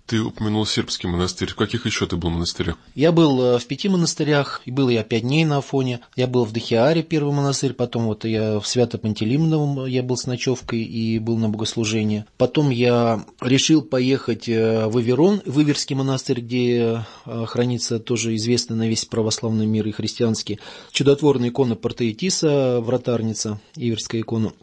[0.05, 1.49] Ты упомянул сербский монастырь.
[1.49, 2.77] В каких еще ты был монастырях?
[2.93, 6.01] Я был э, в пяти монастырях, и был я пять дней на Афоне.
[6.15, 10.83] Я был в Дахиаре, первый монастырь, потом вот я в Свято-Пантелеймоновом я был с ночевкой
[10.83, 12.25] и был на богослужении.
[12.37, 18.77] Потом я решил поехать э, в Иверон, в Иверский монастырь, где э, хранится тоже известный
[18.77, 20.59] на весь православный мир и христианский
[20.91, 24.53] чудотворная икона Портеетиса, вратарница, Иверская икона.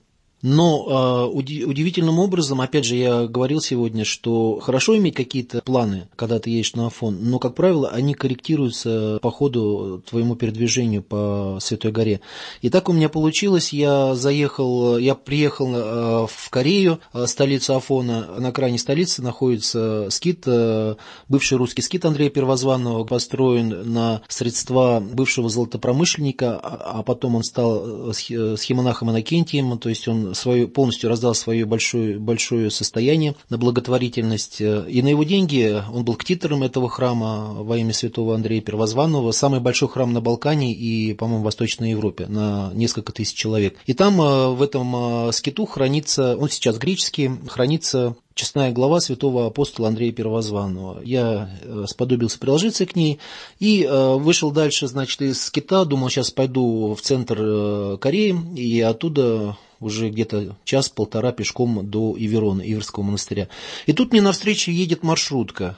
[0.42, 6.40] Но э, удивительным образом, опять же, я говорил сегодня, что хорошо иметь какие-то планы, когда
[6.40, 11.92] ты едешь на Афон, но, как правило, они корректируются по ходу твоему передвижению по Святой
[11.92, 12.20] горе.
[12.60, 18.26] И так у меня получилось, я заехал, я приехал э, в Корею, э, столицу Афона,
[18.38, 20.96] на крайней столице находится скит, э,
[21.28, 28.10] бывший русский скит Андрея Первозванного, построен на средства бывшего золотопромышленника, а, а потом он стал
[28.10, 34.60] э, схемонахом Иннокентием, то есть он свое, полностью раздал свое большое, большое состояние на благотворительность.
[34.60, 39.60] И на его деньги он был ктитором этого храма во имя святого Андрея Первозванного, самый
[39.60, 43.76] большой храм на Балкане и, по-моему, в Восточной Европе на несколько тысяч человек.
[43.86, 49.46] И там э, в этом э, скиту хранится, он сейчас греческий, хранится честная глава святого
[49.46, 51.02] апостола Андрея Первозванного.
[51.02, 53.18] Я э, сподобился приложиться к ней
[53.58, 60.10] и вышел дальше, значит, из Кита, думал, сейчас пойду в центр Кореи и оттуда уже
[60.10, 63.48] где-то час-полтора пешком до Иверона, Иверского монастыря.
[63.86, 65.76] И тут мне навстречу едет маршрутка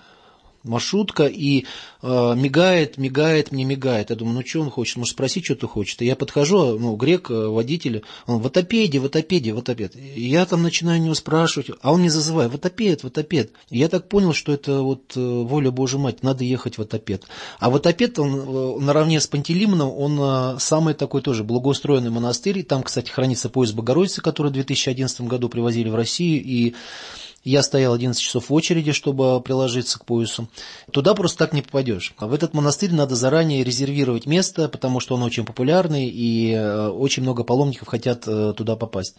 [0.64, 1.66] маршрутка и
[2.03, 4.11] э, мигает, мигает, мне мигает.
[4.11, 5.96] Я думаю, ну что он хочет, может спросить, что ты хочешь.
[6.00, 9.94] И я подхожу, ну, грек, э, водитель, он в отопеде, в отопеде, в отопед.
[9.96, 13.53] И я там начинаю у него спрашивать, а он не зазывает, в отопед, в отопед.
[13.70, 17.24] И я так понял, что это вот э, воля Божья Мать, надо ехать в отопед.
[17.61, 22.62] А в отопед, он э, наравне с Пантелеймоном, он самый такой тоже благоустроенный монастырь.
[22.62, 26.42] Там, кстати, хранится пояс Богородицы, который в 2011 году привозили в Россию.
[26.42, 26.74] И
[27.44, 30.48] я стоял 11 часов в очереди, чтобы приложиться к поясу.
[30.90, 32.14] Туда просто так не попадешь.
[32.16, 36.88] А в этот монастырь надо заранее резервировать место, потому что он очень популярный, и э,
[36.88, 39.16] очень много паломников хотят э, туда попасть.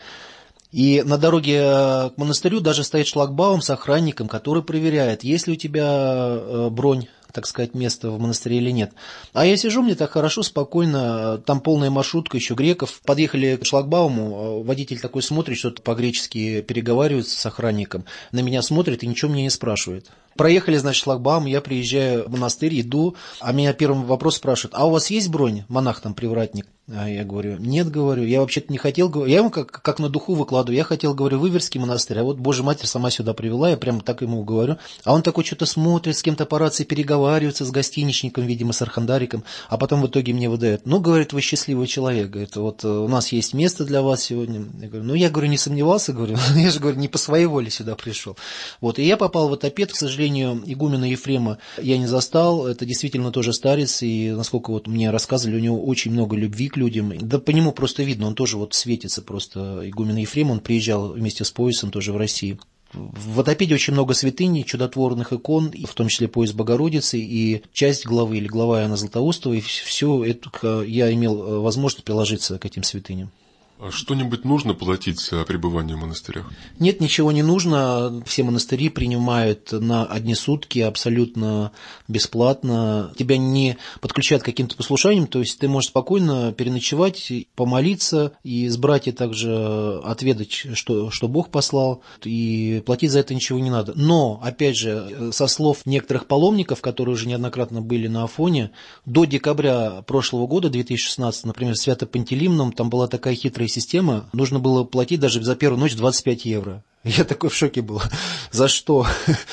[0.71, 5.53] И на дороге э, к монастырю даже стоит шлагбаум с охранником, который проверяет, есть ли
[5.53, 8.93] у тебя бронь так сказать, место в монастыре или нет.
[9.33, 13.01] А я сижу, мне так хорошо, спокойно, там полная маршрутка, еще греков.
[13.05, 19.07] Подъехали к шлагбауму, водитель такой смотрит, что-то по-гречески переговаривается с охранником, на меня смотрит и
[19.07, 20.09] ничего мне не спрашивает.
[20.35, 24.91] Проехали, значит, шлагбаум, я приезжаю в монастырь, иду, а меня первым вопрос спрашивают, а у
[24.91, 26.67] вас есть бронь, монах там, привратник?
[26.87, 30.35] А я говорю, нет, говорю, я вообще-то не хотел, я ему как, как на духу
[30.35, 33.77] выкладываю, я хотел, говорю, в Иверский монастырь, а вот Божья Матерь сама сюда привела, я
[33.77, 34.77] прямо так ему говорю.
[35.03, 39.43] А он такой что-то смотрит, с кем-то по рации переговаривается, с гостиничником, видимо, с архандариком,
[39.67, 43.07] а потом в итоге мне выдает, ну, говорит, вы счастливый человек, говорит, вот э, у
[43.07, 44.65] нас есть место для вас сегодня.
[44.79, 47.71] Я говорю, ну, я, говорю, не сомневался, говорю, я же, говорю, не по своей воле
[47.71, 48.37] сюда пришел.
[48.79, 53.31] Вот, и я попал в отопет, к сожалению, игумена Ефрема я не застал, это действительно
[53.31, 57.13] тоже старец, и насколько вот мне рассказывали, у него очень много любви людям.
[57.19, 59.81] Да по нему просто видно, он тоже вот светится просто.
[59.87, 62.59] Игумен Ефрем, он приезжал вместе с поясом тоже в Россию.
[62.93, 68.37] В Водопеде очень много святыней, чудотворных икон, в том числе пояс Богородицы, и часть главы
[68.37, 73.31] или глава Иоанна Златоустова, и все это я имел э, возможность приложиться к этим святыням.
[73.77, 76.49] А что-нибудь нужно платить за пребывание в монастырях?
[76.79, 78.23] Нет, ничего не нужно.
[78.25, 81.73] Все монастыри принимают на одни сутки абсолютно
[82.07, 83.11] бесплатно.
[83.17, 88.77] Тебя не подключают к каким-то послушаниям, то есть ты можешь спокойно переночевать, помолиться и с
[88.77, 93.91] братья также отведать, что, что Бог послал, и платить за это ничего не надо.
[93.95, 98.71] Но, опять же, со слов некоторых паломников, которые уже неоднократно были на Афоне,
[99.05, 104.29] до декабря прошлого года, 2016, например, в Свято-Пантелеймоном, там была такая хитрая хитрая система.
[104.33, 106.83] Нужно было платить даже за первую ночь 25 евро.
[107.03, 108.01] Я такой в шоке был.
[108.51, 109.05] За что?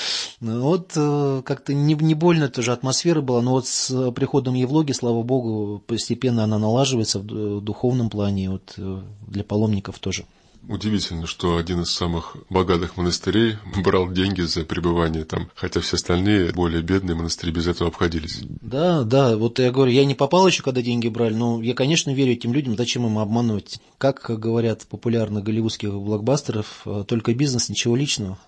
[0.44, 4.90] Ну, вот э, как-то не, не больно тоже атмосфера была, но вот с приходом Евлоги,
[4.90, 10.24] слава богу, постепенно она налаживается в духовном плане, вот э, для паломников тоже.
[10.68, 16.52] Удивительно, что один из самых богатых монастырей брал деньги за пребывание там, хотя все остальные,
[16.52, 18.40] более бедные монастыри без этого обходились.
[18.60, 22.14] Да, да, вот я говорю, я не попал еще, когда деньги брали, но я, конечно,
[22.14, 23.80] верю этим людям, зачем им обманывать.
[23.98, 28.38] Как говорят популярных голливудских блокбастеров, только бизнес, ничего личного.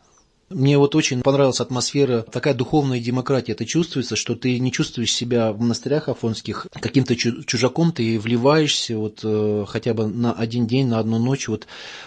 [0.50, 3.52] Мне вот очень понравилась атмосфера, такая духовная демократия.
[3.52, 9.20] Это чувствуется, что ты не чувствуешь себя в монастырях афонских каким-то чужаком, ты вливаешься вот
[9.24, 11.66] э, хотя бы на один день, на одну ночь вот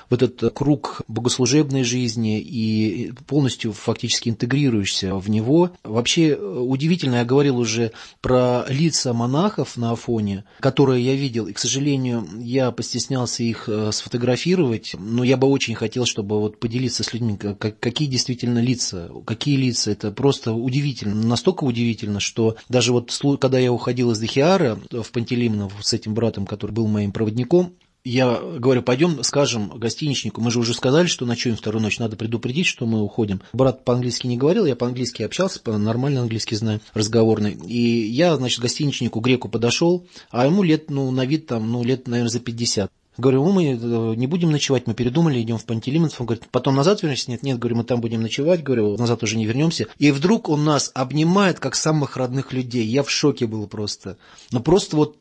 [0.10, 5.72] в этот круг богослужебной жизни и полностью фактически интегрируешься в него.
[5.84, 11.54] Вообще э, удивительно, я говорил уже про лица монахов на Афоне, которые я видел, и,
[11.54, 17.04] к сожалению, я постеснялся их э, сфотографировать, но я бы очень хотел, чтобы вот поделиться
[17.04, 19.10] с людьми, какие действительно действительно лица.
[19.26, 19.92] Какие лица?
[19.92, 21.16] Это просто удивительно.
[21.16, 26.46] Настолько удивительно, что даже вот когда я уходил из Дехиара в Пантелеймонов с этим братом,
[26.46, 31.56] который был моим проводником, я говорю, пойдем скажем гостиничнику, мы же уже сказали, что ночуем
[31.56, 33.42] вторую ночь, надо предупредить, что мы уходим.
[33.54, 37.58] Брат по-английски не говорил, я по-английски общался, нормально английский знаю, разговорный.
[37.66, 42.08] И я, значит, гостиничнику греку подошел, а ему лет, ну, на вид там, ну, лет,
[42.08, 42.92] наверное, за 50.
[43.18, 46.20] Говорю, мы э, не будем ночевать, мы передумали, идем в Пантелеймонов.
[46.20, 47.32] Он говорит, потом назад вернемся?
[47.32, 49.88] Нет, нет, говорю, мы там будем ночевать, говорю, назад уже не вернемся.
[49.98, 52.86] И вдруг он нас обнимает, как самых родных людей.
[52.86, 54.18] Я в шоке был просто.
[54.52, 55.18] Ну, просто вот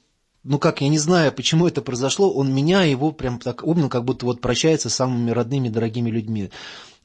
[0.49, 4.05] ну как, я не знаю, почему это произошло, он меня, его прям так обнял, как
[4.05, 6.51] будто вот прощается с самыми родными, дорогими людьми.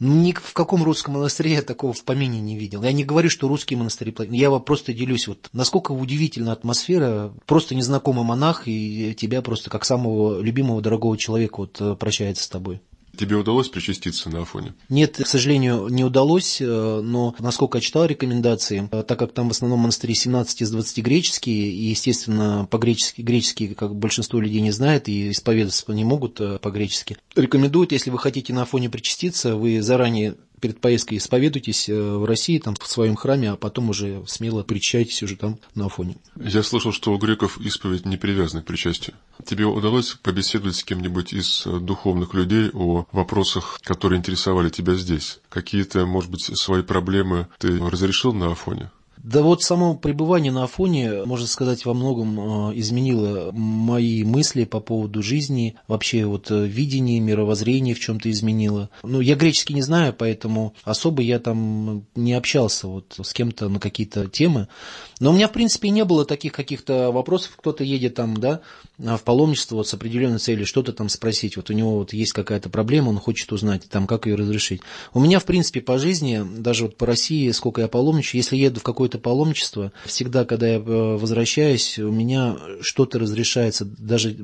[0.04, 2.82] Ни в каком русском монастыре я такого в помине не видел.
[2.82, 4.40] Я не говорю, что русские монастыри плохие.
[4.40, 7.32] Я просто делюсь, вот насколько удивительна атмосфера.
[7.46, 12.48] Просто незнакомый монах, и тебя просто как самого любимого, дорогого человека вот э, прощается с
[12.48, 12.82] тобой.
[13.22, 14.74] Тебе удалось причаститься на Афоне?
[14.90, 19.48] Нет, к сожалению, не удалось, э, но насколько я читал рекомендации, э, так как там
[19.48, 24.72] в основном монастыри 17 из 20 греческие, и, естественно, по-гречески, греческие, как большинство людей не
[24.72, 29.84] знает, и исповедоваться не могут э, по-гречески, рекомендуют, если вы хотите на Афоне причаститься, вы
[29.84, 34.64] заранее перед поездкой исповедуйтесь э, в России, там, в своем храме, а потом уже смело
[34.64, 36.18] причащайтесь уже там на Афоне.
[36.36, 39.16] Я слышал, что у греков исповедь не привязана к причастию.
[39.46, 45.40] Тебе удалось побеседовать с кем-нибудь из э, духовных людей о вопросах, которые интересовали тебя здесь?
[45.50, 48.92] Какие-то, может быть, свои проблемы ты разрешил на Афоне?
[49.24, 54.80] Да вот само пребывание на Афоне, можно сказать, во многом э, изменило мои мысли по
[54.80, 58.90] поводу жизни, вообще вот э, видение, мировоззрение в чем-то изменило.
[59.04, 63.80] Ну, я греческий не знаю, поэтому особо я там не общался вот с кем-то на
[63.80, 64.68] какие-то темы.
[65.22, 68.62] Но у меня, в принципе, не было таких каких-то вопросов, кто-то едет там, да,
[68.98, 72.72] в паломничество вот с определенной целью, что-то там спросить, вот у него вот есть какая-то
[72.72, 74.82] проблема, он хочет узнать, там, как ее разрешить.
[75.14, 78.80] У меня, в принципе, по жизни, даже вот по России, сколько я паломничаю, если еду
[78.80, 84.36] в какое-то паломничество, всегда, когда я э, возвращаюсь, у меня что-то разрешается, даже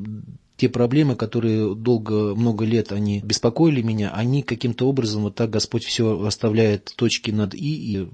[0.57, 5.85] те проблемы, которые долго, много лет они беспокоили меня, они каким-то образом вот так Господь
[5.85, 8.07] все оставляет точки над «и», и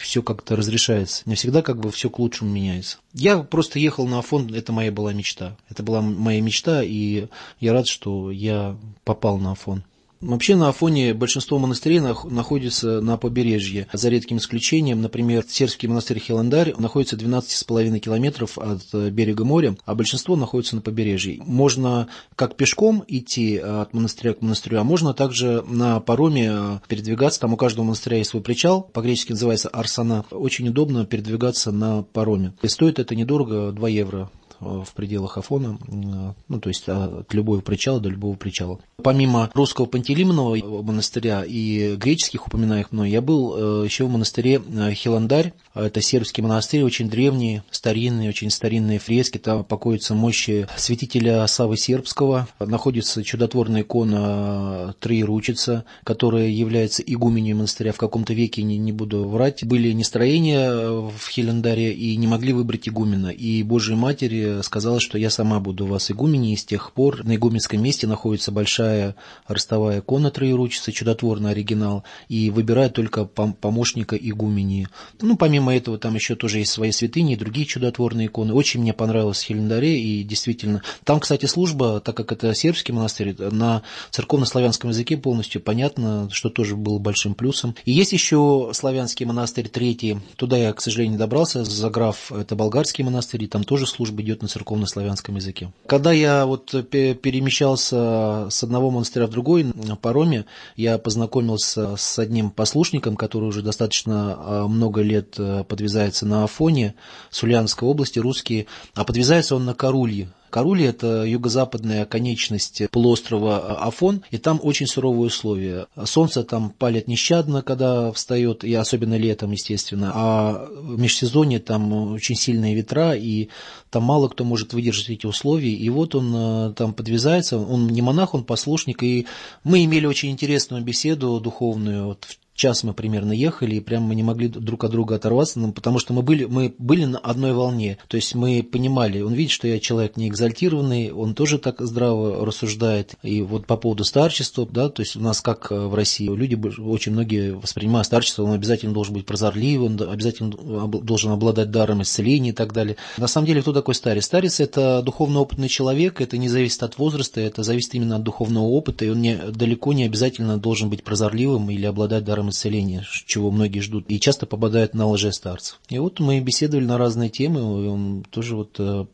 [0.00, 1.22] все как-то разрешается.
[1.26, 2.98] Не всегда как бы все к лучшему меняется.
[3.12, 5.56] Я просто ехал на Афон, это моя была мечта.
[5.68, 7.26] Это была моя мечта, и
[7.60, 9.84] я рад, что я попал на Афон.
[10.24, 15.02] Вообще на Афоне большинство монастырей находится на побережье, за редким исключением.
[15.02, 20.80] Например, Сербский монастырь Хеландарь находится 12,5 километров от э, берега моря, а большинство находится на
[20.80, 21.42] побережье.
[21.44, 27.40] Можно как пешком идти от монастыря к монастырю, а можно также на пароме э, передвигаться.
[27.40, 30.24] Там у каждого монастыря есть свой причал, по-гречески называется арсана.
[30.30, 32.54] Очень удобно передвигаться на пароме.
[32.62, 38.00] И стоит это недорого, 2 евро в пределах Афона, ну, то есть от любого причала
[38.00, 38.78] до любого причала.
[39.02, 44.92] Помимо русского Пантелеймонова монастыря и греческих, упоминаемых мной, я был э, еще в монастыре э,
[44.92, 45.52] Хиландарь.
[45.74, 49.38] Это сербский монастырь, очень древний, старинный, очень старинные фрески.
[49.38, 52.48] Там покоятся мощи святителя Савы Сербского.
[52.60, 57.92] Находится чудотворная икона Троеручица, которая является игуменью монастыря.
[57.92, 62.88] В каком-то веке, не, не буду врать, были нестроения в Хилендаре и не могли выбрать
[62.88, 63.28] игумена.
[63.28, 67.24] И Божьей Матери сказала, что я сама буду у вас игуменей, и с тех пор
[67.24, 69.16] на игуменском месте находится большая
[69.46, 74.88] ростовая икона троеручицы, чудотворный оригинал, и выбирают только помощника игумени.
[75.20, 78.52] Ну, помимо этого, там еще тоже есть свои святыни и другие чудотворные иконы.
[78.52, 83.34] Очень мне понравилось в Хелендаре, и действительно, там, кстати, служба, так как это сербский монастырь,
[83.38, 87.74] на церковно-славянском языке полностью понятно, что тоже было большим плюсом.
[87.84, 93.04] И есть еще славянский монастырь третий, туда я, к сожалению, не добрался, Заграф, это болгарский
[93.04, 95.72] монастырь, и там тоже служба идет на церковно-славянском языке.
[95.86, 100.44] Когда я вот перемещался с одного монастыря в другой на пароме,
[100.76, 106.94] я познакомился с одним послушником, который уже достаточно а, много лет э, подвязается на Афоне,
[107.30, 114.22] с Ульяновской области, русский, а подвязается он на Карулье, Карули– это юго-западная конечность полуострова Афон,
[114.30, 115.88] и там очень суровые условия.
[116.04, 122.36] Солнце там палит нещадно, когда встает, и особенно летом, естественно, а в межсезонье там очень
[122.36, 123.48] сильные ветра, и
[123.90, 128.00] там мало кто может выдержать эти условия, и вот он э, там подвязается, он не
[128.00, 129.26] монах, он послушник, и
[129.64, 134.22] мы имели очень интересную беседу духовную, вот час мы примерно ехали, и прям мы не
[134.22, 137.98] могли друг от друга оторваться, ну, потому что мы были, мы были на одной волне.
[138.08, 142.46] То есть мы понимали, он видит, что я человек не экзальтированный, он тоже так здраво
[142.46, 143.14] рассуждает.
[143.22, 146.54] И вот по поводу старчества, да, то есть у нас как э, в России, люди
[146.80, 150.50] очень многие воспринимают старчество, он обязательно должен быть прозорливым, он обязательно
[150.88, 152.96] должен обладать даром исцеления и так далее.
[153.18, 154.26] На самом деле, кто такой старец?
[154.26, 158.64] Старец– это духовно опытный человек, это не зависит от возраста, это зависит именно от духовного
[158.64, 163.04] опыта, и он не, далеко не обязательно должен быть прозорливым или обладать даром даром исцеления,
[163.26, 165.80] чего многие ждут, и часто попадают на лжестарцев.
[165.88, 169.06] И вот мы беседовали на разные темы, и он тоже вот э,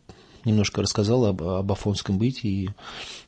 [0.45, 2.71] немножко рассказал об, об афонском бытии.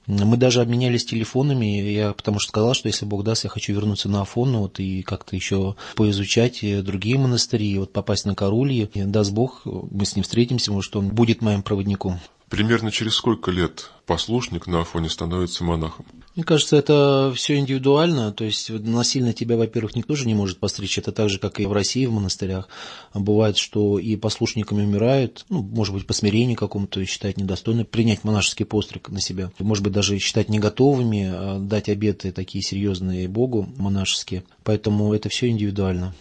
[0.06, 4.08] Мы даже обменялись телефонами, я потому что сказал, что если Бог даст, я хочу вернуться
[4.08, 8.88] на Афон, вот, и как-то еще поизучать э, другие монастыри, вот попасть на Карулье.
[8.94, 12.20] И, даст Бог, мы с ним встретимся, может, он будет моим проводником.
[12.52, 16.04] Примерно через сколько лет послушник на Афоне становится монахом?
[16.34, 20.98] Мне кажется, это все индивидуально, то есть насильно тебя, во-первых, никто же не может постричь,
[20.98, 22.68] это так же, как и в России в монастырях.
[23.14, 28.66] Бывает, что и послушниками умирают, ну, может быть, по смирению какому-то считать недостойным, принять монашеский
[28.66, 33.66] постриг на себя, может быть, даже считать не готовыми а дать обеты такие серьезные Богу
[33.78, 36.14] монашеские, поэтому это все индивидуально.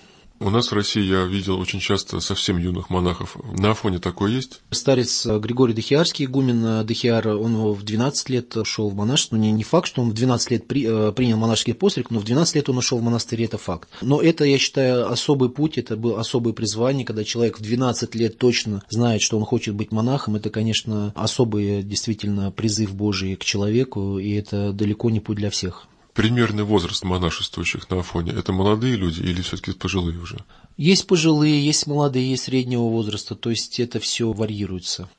[0.44, 3.38] У нас в России я видел очень часто совсем юных монахов.
[3.60, 4.62] На Афоне такое есть?
[4.72, 9.36] Старец Григорий Дохиарский, игумен Дохиар, он в 12 лет шел в монашество.
[9.36, 12.24] Не, не факт, что он в 12 лет при, э, принял монашеский постриг, но в
[12.24, 13.88] 12 лет он ушел в монастырь, это факт.
[14.02, 18.40] Но это, я считаю, особый путь, это был особое призвание, когда человек в 12 лет
[18.40, 20.38] точно знает, что он хочет быть монахом.
[20.38, 25.86] Это, конечно, особый действительно призыв Божий к человеку, и это далеко не путь для всех
[26.14, 28.32] примерный возраст монашествующих на Афоне?
[28.32, 30.38] Это молодые люди или все-таки пожилые уже?
[30.78, 35.10] Есть пожилые, есть молодые, есть среднего возраста, то есть это все варьируется.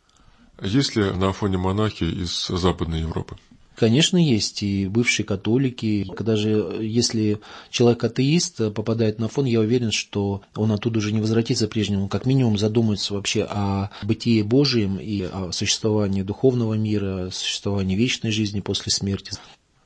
[0.63, 3.37] Есть ли на Афоне монахи из Западной Европы?
[3.75, 6.07] Конечно, есть и бывшие католики.
[6.15, 7.41] Когда же, если
[7.71, 12.09] человек атеист попадает на фон, я уверен, что он оттуда уже не возвратится прежнему.
[12.09, 18.31] Как минимум задумается вообще о бытии Божьем и о существовании духовного мира, о существовании вечной
[18.31, 19.33] жизни после смерти.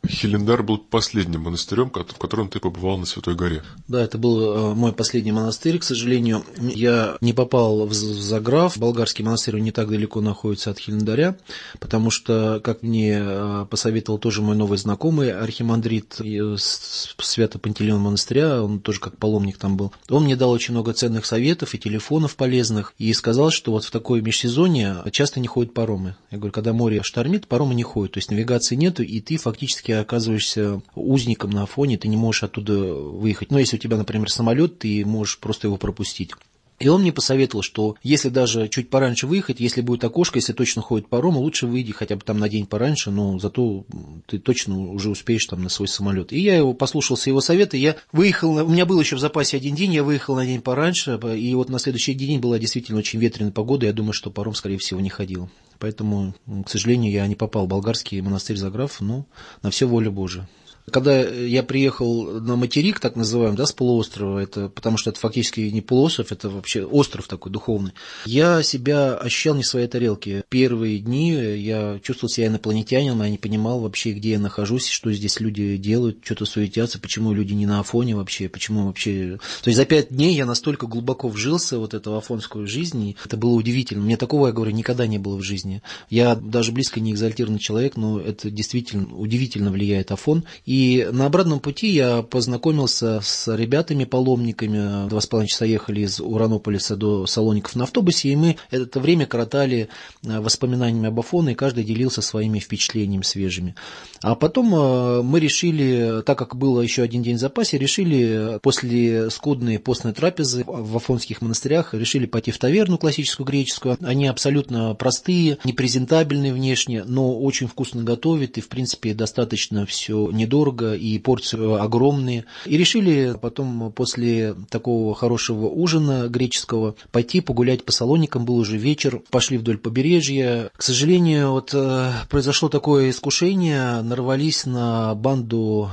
[0.08, 3.62] Хелендар был последним монастырем, в котором ты побывал на Святой горе.
[3.88, 6.44] Да, это был э, мой последний монастырь, к сожалению.
[6.58, 8.78] Я не попал в Заграф.
[8.78, 11.38] Болгарский монастырь не так далеко находится от Хелендаря,
[11.78, 16.20] потому что, как мне э, посоветовал тоже мой новый знакомый, архимандрит
[16.56, 21.74] Свято-Пантелеон монастыря, он тоже как паломник там был, он мне дал очень много ценных советов
[21.74, 26.16] и телефонов полезных, и сказал, что вот в такое межсезонье часто не ходят паромы.
[26.30, 29.92] Я говорю, когда море штормит, паромы не ходят, то есть навигации нету, и ты фактически
[30.00, 33.50] оказываешься узником на Афоне, ты не можешь оттуда выехать.
[33.50, 36.32] Но ну, если у тебя, например, самолет, ты можешь просто его пропустить.
[36.78, 40.82] И он мне посоветовал, что если даже чуть пораньше выехать, если будет окошко, если точно
[40.82, 43.84] ходит паром, лучше выйди хотя бы там на день пораньше, но зато
[44.26, 46.32] ты точно уже успеешь там на свой самолет.
[46.32, 49.74] И я его послушался его совета, я выехал, у меня был еще в запасе один
[49.74, 53.52] день, я выехал на день пораньше, и вот на следующий день была действительно очень ветреная
[53.52, 55.48] погода, я думаю, что паром, скорее всего, не ходил.
[55.78, 59.26] Поэтому, к сожалению, я не попал в болгарский монастырь Заграф, но
[59.62, 60.48] на все воля Божия.
[60.90, 65.60] Когда я приехал на материк, так называемый, да, с полуострова, это, потому что это фактически
[65.60, 67.92] не полуостров, это вообще остров такой духовный,
[68.24, 70.44] я себя ощущал не в своей тарелке.
[70.48, 75.40] Первые дни я чувствовал себя инопланетянином, я не понимал вообще, где я нахожусь, что здесь
[75.40, 79.38] люди делают, что-то суетятся, почему люди не на Афоне вообще, почему вообще...
[79.62, 83.36] То есть за пять дней я настолько глубоко вжился вот эту афонскую жизнь, и это
[83.36, 84.04] было удивительно.
[84.04, 85.82] Мне такого, я говорю, никогда не было в жизни.
[86.10, 90.44] Я даже близко не экзальтированный человек, но это действительно удивительно влияет Афон.
[90.64, 95.08] И и на обратном пути я познакомился с ребятами-паломниками.
[95.08, 99.24] Два с половиной часа ехали из Уранополиса до Салоников на автобусе, и мы это время
[99.24, 99.88] коротали
[100.22, 103.74] э, воспоминаниями об Афоне, и каждый делился своими впечатлениями свежими.
[104.20, 109.30] А потом э, мы решили, так как было еще один день в запасе, решили после
[109.30, 113.96] скудной постной трапезы в афонских монастырях, решили пойти в таверну классическую греческую.
[114.02, 120.65] Они абсолютно простые, непрезентабельные внешне, но очень вкусно готовят, и в принципе достаточно все недорого
[120.66, 122.44] недорого, и порции огромные.
[122.64, 128.44] И решили потом после такого хорошего ужина греческого пойти погулять по салоникам.
[128.44, 130.70] Был уже вечер, пошли вдоль побережья.
[130.76, 135.90] К сожалению, вот э, произошло такое искушение, нарвались на банду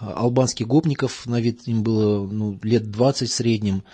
[0.00, 3.84] албанских гопников, на вид им было ну, лет 20 в среднем,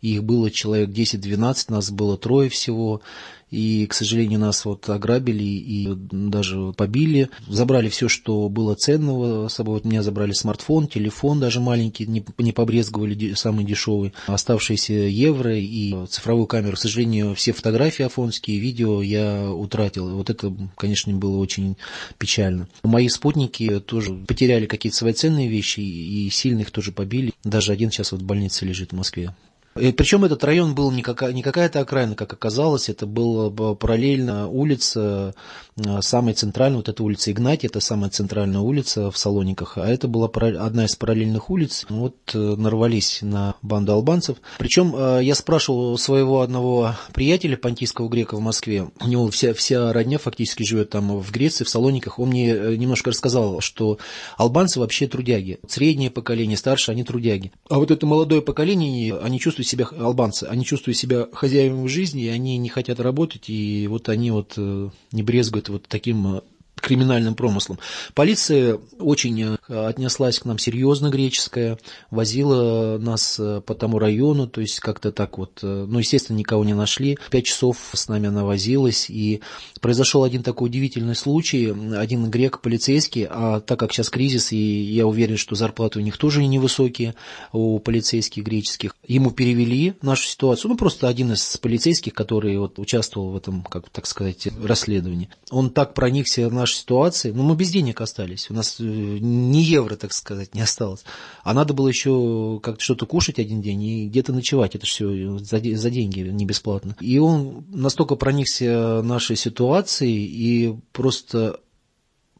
[0.00, 3.02] их было человек 10-12, нас было трое всего,
[3.50, 7.30] и, к сожалению, нас вот ограбили и даже побили.
[7.48, 9.74] Забрали все, что было ценного с собой.
[9.74, 14.12] Вот меня забрали смартфон, телефон даже маленький, не, не побрезговали, самый дешевый.
[14.26, 16.76] Оставшиеся евро и цифровую камеру.
[16.76, 20.08] К сожалению, все фотографии афонские, видео я утратил.
[20.16, 21.76] Вот это, конечно, было очень
[22.18, 22.68] печально.
[22.82, 27.32] Мои спутники тоже потеряли какие-то свои ценные вещи и сильно их тоже побили.
[27.44, 29.34] Даже один сейчас вот в больнице лежит в Москве.
[29.80, 34.46] И причем этот район был не, какая, не какая-то окраина, как оказалось, это была параллельно
[34.48, 35.34] улица,
[35.76, 40.06] э, самая центральная, вот эта улица Игнатий, это самая центральная улица в Салониках, а это
[40.06, 41.86] была одна из параллельных улиц.
[41.88, 44.36] Вот э, нарвались на банду албанцев.
[44.58, 49.92] Причем э, я спрашивал своего одного приятеля, понтийского грека в Москве, у него вся, вся
[49.92, 53.98] родня фактически живет там в Греции, в Салониках, он мне немножко рассказал, что
[54.36, 55.58] албанцы вообще трудяги.
[55.66, 57.52] Среднее поколение, старшее, они трудяги.
[57.68, 62.28] А вот это молодое поколение, они чувствуют себя, албанцы, они чувствуют себя хозяевами жизни, и
[62.28, 66.40] они не хотят работать, и вот они вот э, не брезгуют вот таким э,
[66.80, 67.78] криминальным промыслом.
[68.14, 71.78] Полиция очень э, отнеслась к нам серьезно, греческая,
[72.10, 76.64] возила нас э, по тому району, то есть как-то так вот, э, ну, естественно, никого
[76.64, 77.18] не нашли.
[77.30, 79.40] Пять часов с нами она возилась, и
[79.80, 81.72] произошел один такой удивительный случай.
[81.96, 86.16] Один грек полицейский, а так как сейчас кризис, и я уверен, что зарплаты у них
[86.16, 87.14] тоже невысокие,
[87.52, 93.30] у полицейских греческих, ему перевели нашу ситуацию, ну, просто один из полицейских, который вот участвовал
[93.30, 95.28] в этом, как так сказать, расследовании.
[95.50, 99.58] Он так проникся наш нашей ситуации, ну, мы без денег остались, у нас э, ни
[99.58, 101.04] евро, так сказать, не осталось.
[101.42, 105.60] А надо было еще как-то что-то кушать один день и где-то ночевать, это все за,
[105.60, 106.96] за деньги, не бесплатно.
[107.00, 111.60] И он настолько проникся нашей ситуацией и просто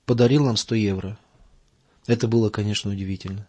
[0.07, 1.18] подарил нам 100 евро.
[2.07, 3.47] Это было, конечно, удивительно.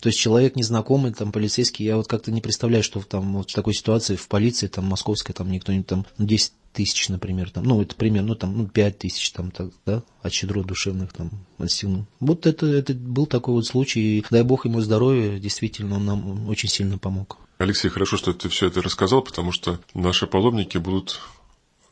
[0.00, 3.54] То есть человек незнакомый, там, полицейский, я вот как-то не представляю, что там вот в
[3.54, 7.64] такой ситуации в полиции, там, московской, там, никто не там, ну, 10 тысяч, например, там,
[7.64, 11.30] ну, это примерно, ну, там, ну, 5 тысяч, там, так, да, от щедрот душевных, там,
[11.58, 12.06] отстегнул.
[12.20, 16.48] Вот это, это был такой вот случай, и дай бог ему здоровья, действительно, он нам
[16.48, 17.38] очень сильно помог.
[17.58, 21.20] Алексей, хорошо, что ты все это рассказал, потому что наши паломники будут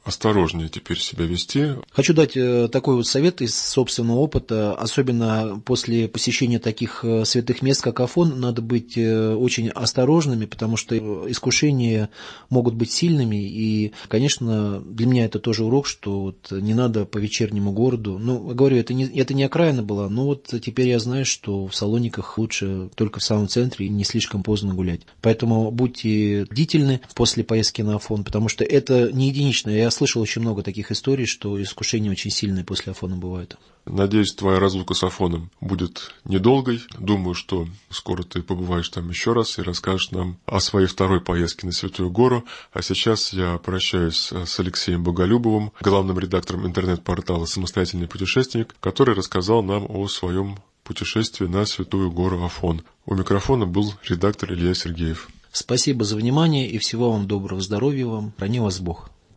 [0.07, 1.75] осторожнее теперь себя вести.
[1.91, 7.61] Хочу дать э, такой вот совет из собственного опыта, особенно после посещения таких э, святых
[7.61, 10.95] мест, как Афон, надо быть э, очень осторожными, потому что
[11.29, 12.09] искушения
[12.51, 17.19] могут быть сильными, и, конечно, для меня это тоже урок, что вот не надо по
[17.19, 21.25] вечернему городу, ну, говорю, это не, это не окраина была, но вот теперь я знаю,
[21.25, 25.01] что в Салониках лучше только в самом центре и не слишком поздно гулять.
[25.21, 29.77] Поэтому будьте бдительны после поездки на Афон, потому что это не единичное.
[29.77, 33.57] Я слышал очень много таких историй, что искушения очень сильные после Афона бывают.
[33.86, 36.82] Надеюсь, твоя разлука с Афоном будет недолгой.
[36.99, 41.66] Думаю, что скоро ты побываешь там еще раз и расскажешь нам о своей второй поездке
[41.66, 42.44] на Святую Гору.
[42.72, 49.86] А сейчас я прощаюсь с Алексеем Боголюбовым, главным редактором интернет-портала «Самостоятельный путешественник», который рассказал нам
[49.88, 52.82] о своем путешествии на Святую Гору Афон.
[53.07, 55.28] У микрофона был редактор Илья Сергеев.
[55.53, 58.34] Спасибо за внимание и всего вам доброго здоровья вам.
[58.36, 59.11] Храни вас Бог.